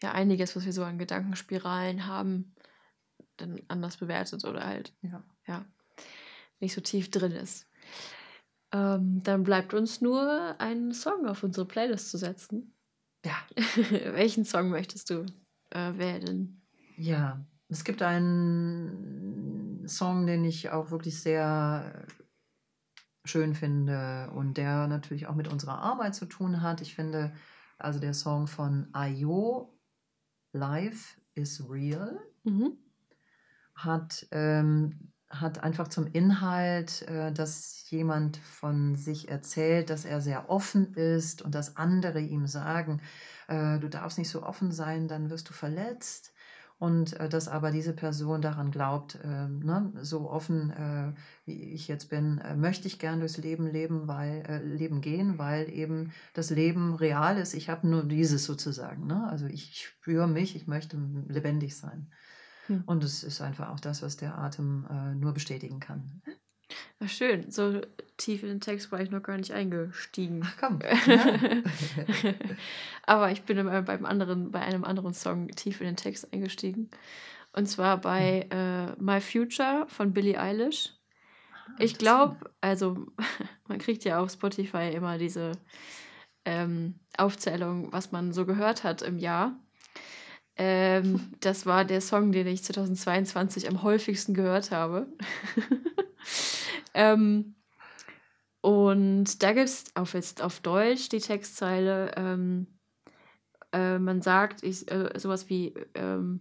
[0.00, 2.54] ja einiges, was wir so an Gedankenspiralen haben,
[3.36, 4.94] dann anders bewertet oder halt.
[5.02, 5.24] Ja.
[5.48, 5.64] ja.
[6.60, 7.66] nicht so tief drin ist.
[8.74, 12.74] Ähm, dann bleibt uns nur einen Song auf unsere Playlist zu setzen.
[13.24, 13.36] Ja.
[14.12, 15.24] Welchen Song möchtest du
[15.70, 16.60] äh, wählen?
[16.96, 22.04] Ja, es gibt einen Song, den ich auch wirklich sehr
[23.24, 26.80] schön finde und der natürlich auch mit unserer Arbeit zu tun hat.
[26.80, 27.32] Ich finde,
[27.78, 29.78] also der Song von Ayo,
[30.52, 32.76] Life is Real, Mhm.
[33.74, 40.50] hat, ähm, hat einfach zum Inhalt, äh, dass jemand von sich erzählt, dass er sehr
[40.50, 43.00] offen ist und dass andere ihm sagen,
[43.48, 46.32] äh, du darfst nicht so offen sein, dann wirst du verletzt.
[46.78, 51.14] Und äh, dass aber diese Person daran glaubt, äh, ne, so offen
[51.44, 56.12] wie ich jetzt bin, möchte ich gern durchs Leben leben, weil Leben gehen, weil eben
[56.32, 57.54] das Leben real ist.
[57.54, 59.06] Ich habe nur dieses sozusagen.
[59.06, 59.26] Ne?
[59.28, 60.96] Also ich spüre mich, ich möchte
[61.28, 62.08] lebendig sein.
[62.66, 62.82] Hm.
[62.86, 66.22] Und es ist einfach auch das, was der Atem äh, nur bestätigen kann.
[67.00, 67.50] Ach, schön.
[67.50, 67.80] So
[68.16, 70.42] tief in den Text war ich noch gar nicht eingestiegen.
[70.44, 70.78] Ach komm.
[71.06, 71.38] Ja.
[73.06, 76.90] Aber ich bin immer beim anderen, bei einem anderen Song tief in den Text eingestiegen.
[77.52, 80.92] Und zwar bei äh, My Future von Billie Eilish.
[81.78, 83.06] Ich glaube, also
[83.68, 85.52] man kriegt ja auf Spotify immer diese
[86.44, 89.56] ähm, Aufzählung, was man so gehört hat im Jahr.
[90.56, 95.06] Ähm, das war der Song, den ich 2022 am häufigsten gehört habe.
[96.94, 97.54] ähm,
[98.60, 102.66] und da gibt es auf, jetzt auf Deutsch die Textzeile, ähm,
[103.72, 106.40] äh, man sagt, ich, äh, sowas wie, ähm,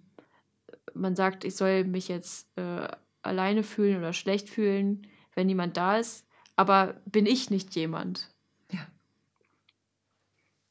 [0.93, 2.87] man sagt, ich soll mich jetzt äh,
[3.23, 8.29] alleine fühlen oder schlecht fühlen, wenn niemand da ist, aber bin ich nicht jemand?
[8.71, 8.87] Ja.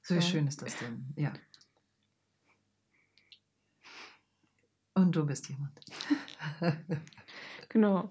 [0.02, 0.20] So So.
[0.20, 1.32] schön ist das denn, ja.
[4.94, 5.80] Und du bist jemand.
[7.68, 8.10] Genau.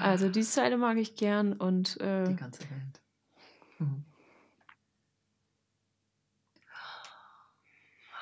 [0.00, 3.02] Also die Zeile mag ich gern und äh, Die ganze Welt.
[3.78, 4.04] Mhm.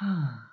[0.01, 0.51] Ah.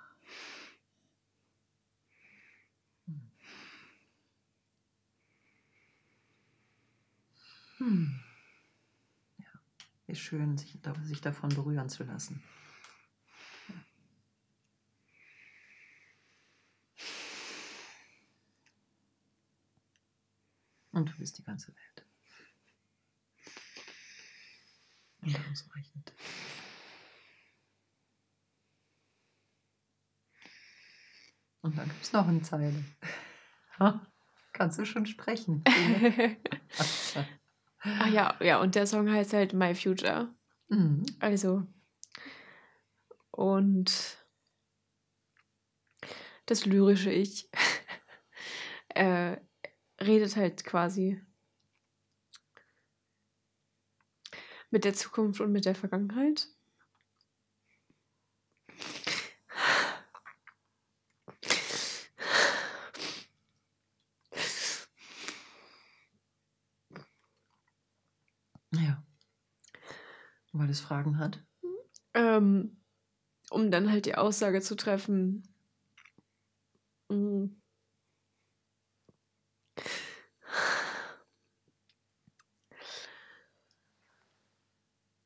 [7.78, 8.20] Hm.
[9.38, 9.46] Ja,
[10.06, 12.42] ist schön, sich, sich davon berühren zu lassen.
[20.96, 22.06] Und du bist die ganze Welt.
[25.20, 26.14] Und ausreichend.
[31.60, 32.82] Und dann gibt es noch eine Zeile.
[34.54, 35.62] Kannst du schon sprechen?
[37.82, 40.34] ah ja, ja, und der Song heißt halt My Future.
[40.68, 41.04] Mhm.
[41.20, 41.66] Also.
[43.32, 44.16] Und
[46.46, 47.50] das lyrische Ich
[48.94, 49.36] äh,
[50.00, 51.20] redet halt quasi
[54.70, 56.48] mit der Zukunft und mit der Vergangenheit.
[68.72, 69.02] Ja.
[70.52, 71.42] Weil es Fragen hat.
[72.14, 72.76] Ähm,
[73.50, 75.42] um dann halt die Aussage zu treffen.
[77.08, 77.46] mm,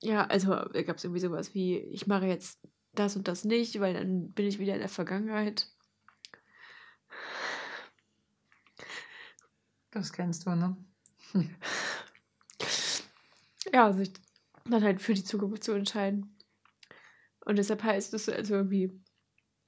[0.03, 2.59] Ja, also da gab es irgendwie sowas wie, ich mache jetzt
[2.95, 5.69] das und das nicht, weil dann bin ich wieder in der Vergangenheit.
[9.93, 10.77] Das kennst du, ne?
[13.73, 14.13] Ja, sich
[14.65, 16.37] dann halt für die Zukunft zu entscheiden.
[17.45, 18.91] Und deshalb heißt es also irgendwie,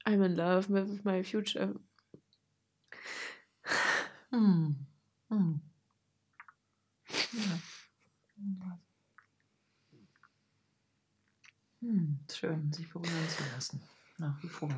[0.04, 1.74] I'm in love with my future.
[4.30, 4.76] Hm.
[5.30, 5.60] Hm.
[7.32, 7.58] Ja.
[11.82, 12.20] Hm.
[12.30, 13.82] Schön, sich berühren zu lassen.
[14.18, 14.70] Nach wie vor.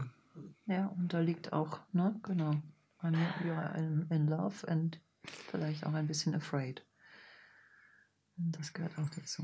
[0.66, 2.62] Ja, und da liegt auch, ne, genau.
[3.00, 4.98] I'm, you're in, in love and
[5.50, 6.82] vielleicht auch ein bisschen afraid.
[8.38, 9.42] Und das gehört auch dazu.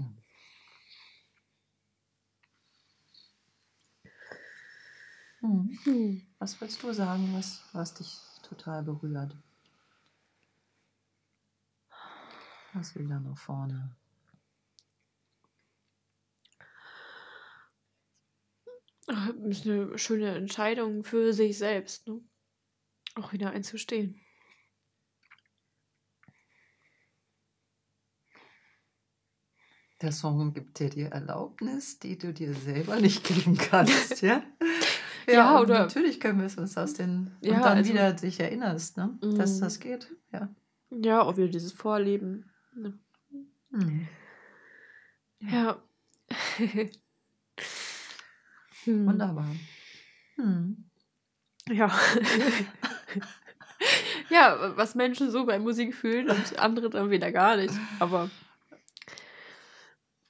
[5.41, 5.79] Hm.
[5.85, 6.23] Hm.
[6.39, 9.37] Was willst du sagen, was, was dich total berührt?
[12.73, 13.95] Was will da nach vorne?
[19.49, 22.21] Ist eine schöne Entscheidung für sich selbst, ne?
[23.17, 24.21] Auch wieder einzustehen.
[30.01, 34.43] Der Song gibt dir die Erlaubnis, die du dir selber nicht geben kannst, ja?
[35.29, 37.37] Ja, und oder- Natürlich können wir es uns aus den.
[37.43, 39.19] Ja, und dann also- wieder dich erinnerst, ne?
[39.21, 39.61] dass Mhm.
[39.61, 40.09] das geht.
[40.33, 40.49] Ja.
[40.91, 42.51] Ja, auch wieder dieses Vorleben.
[42.75, 42.99] Ne.
[43.73, 44.09] Hm.
[45.41, 45.83] Ja.
[48.85, 49.07] Hm.
[49.07, 49.49] Wunderbar.
[50.37, 50.85] Hm.
[51.69, 51.89] Ja.
[54.31, 57.75] ja, was Menschen so bei Musik fühlen und andere dann wieder gar nicht.
[57.99, 58.31] Aber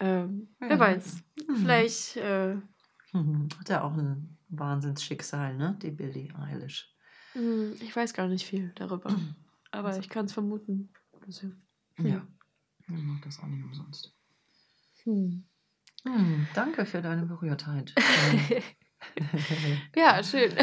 [0.01, 0.79] ähm, wer Ja.
[0.79, 1.23] weiß.
[1.47, 1.57] Hm.
[1.57, 2.57] Vielleicht, äh,
[3.13, 3.49] Hm.
[3.59, 5.77] Hat ja auch ein Wahnsinnsschicksal, ne?
[5.83, 6.95] Die Billie Eilish.
[7.33, 9.09] hm, ich weiß gar nicht viel darüber.
[9.73, 10.93] Aber Also- ich kann es vermuten.
[11.27, 11.49] Also,
[11.99, 12.27] Ja.
[12.89, 14.13] Er macht das auch nicht umsonst.
[15.05, 15.45] hm.
[16.05, 16.47] Hm.
[16.55, 17.95] Danke für deine Berührtheit.
[19.97, 20.53] ja, schön.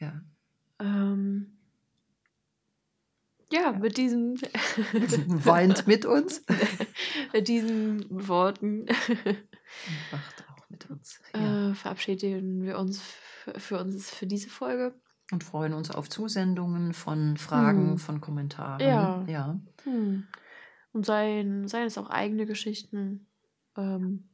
[0.00, 0.20] ja.
[0.80, 1.58] ähm,
[3.50, 4.36] ja, mit diesen,
[5.44, 6.44] Weint mit uns.
[7.32, 8.86] mit diesen Worten
[10.10, 11.20] wacht auch mit uns.
[11.34, 11.70] Ja.
[11.70, 14.94] äh, verabschieden wir uns für, für uns für diese Folge.
[15.32, 17.98] Und freuen uns auf Zusendungen von Fragen, Hm.
[17.98, 18.80] von Kommentaren.
[18.80, 19.24] Ja.
[19.26, 19.60] ja.
[19.84, 20.26] Hm.
[20.96, 23.26] Und seien, seien es auch eigene Geschichten.
[23.76, 24.30] Ähm,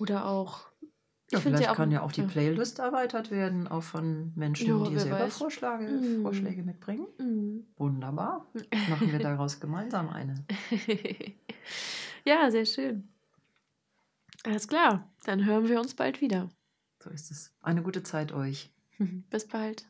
[0.00, 0.66] oder auch.
[1.30, 2.26] Ja, vielleicht sie auch- kann ja auch die ja.
[2.26, 5.38] Playlist erweitert werden, auch von Menschen, Ja, die selber weiß.
[5.38, 6.22] Vorschläge, Hm.
[6.22, 7.06] Vorschläge mitbringen.
[7.18, 7.64] Hm.
[7.76, 8.50] Wunderbar.
[8.90, 10.44] Machen wir daraus gemeinsam eine.
[12.24, 13.08] ja, sehr schön.
[14.42, 16.48] Alles klar, dann hören wir uns bald wieder.
[17.04, 17.54] So ist es.
[17.60, 18.72] Eine gute Zeit euch.
[19.30, 19.88] Bis bald.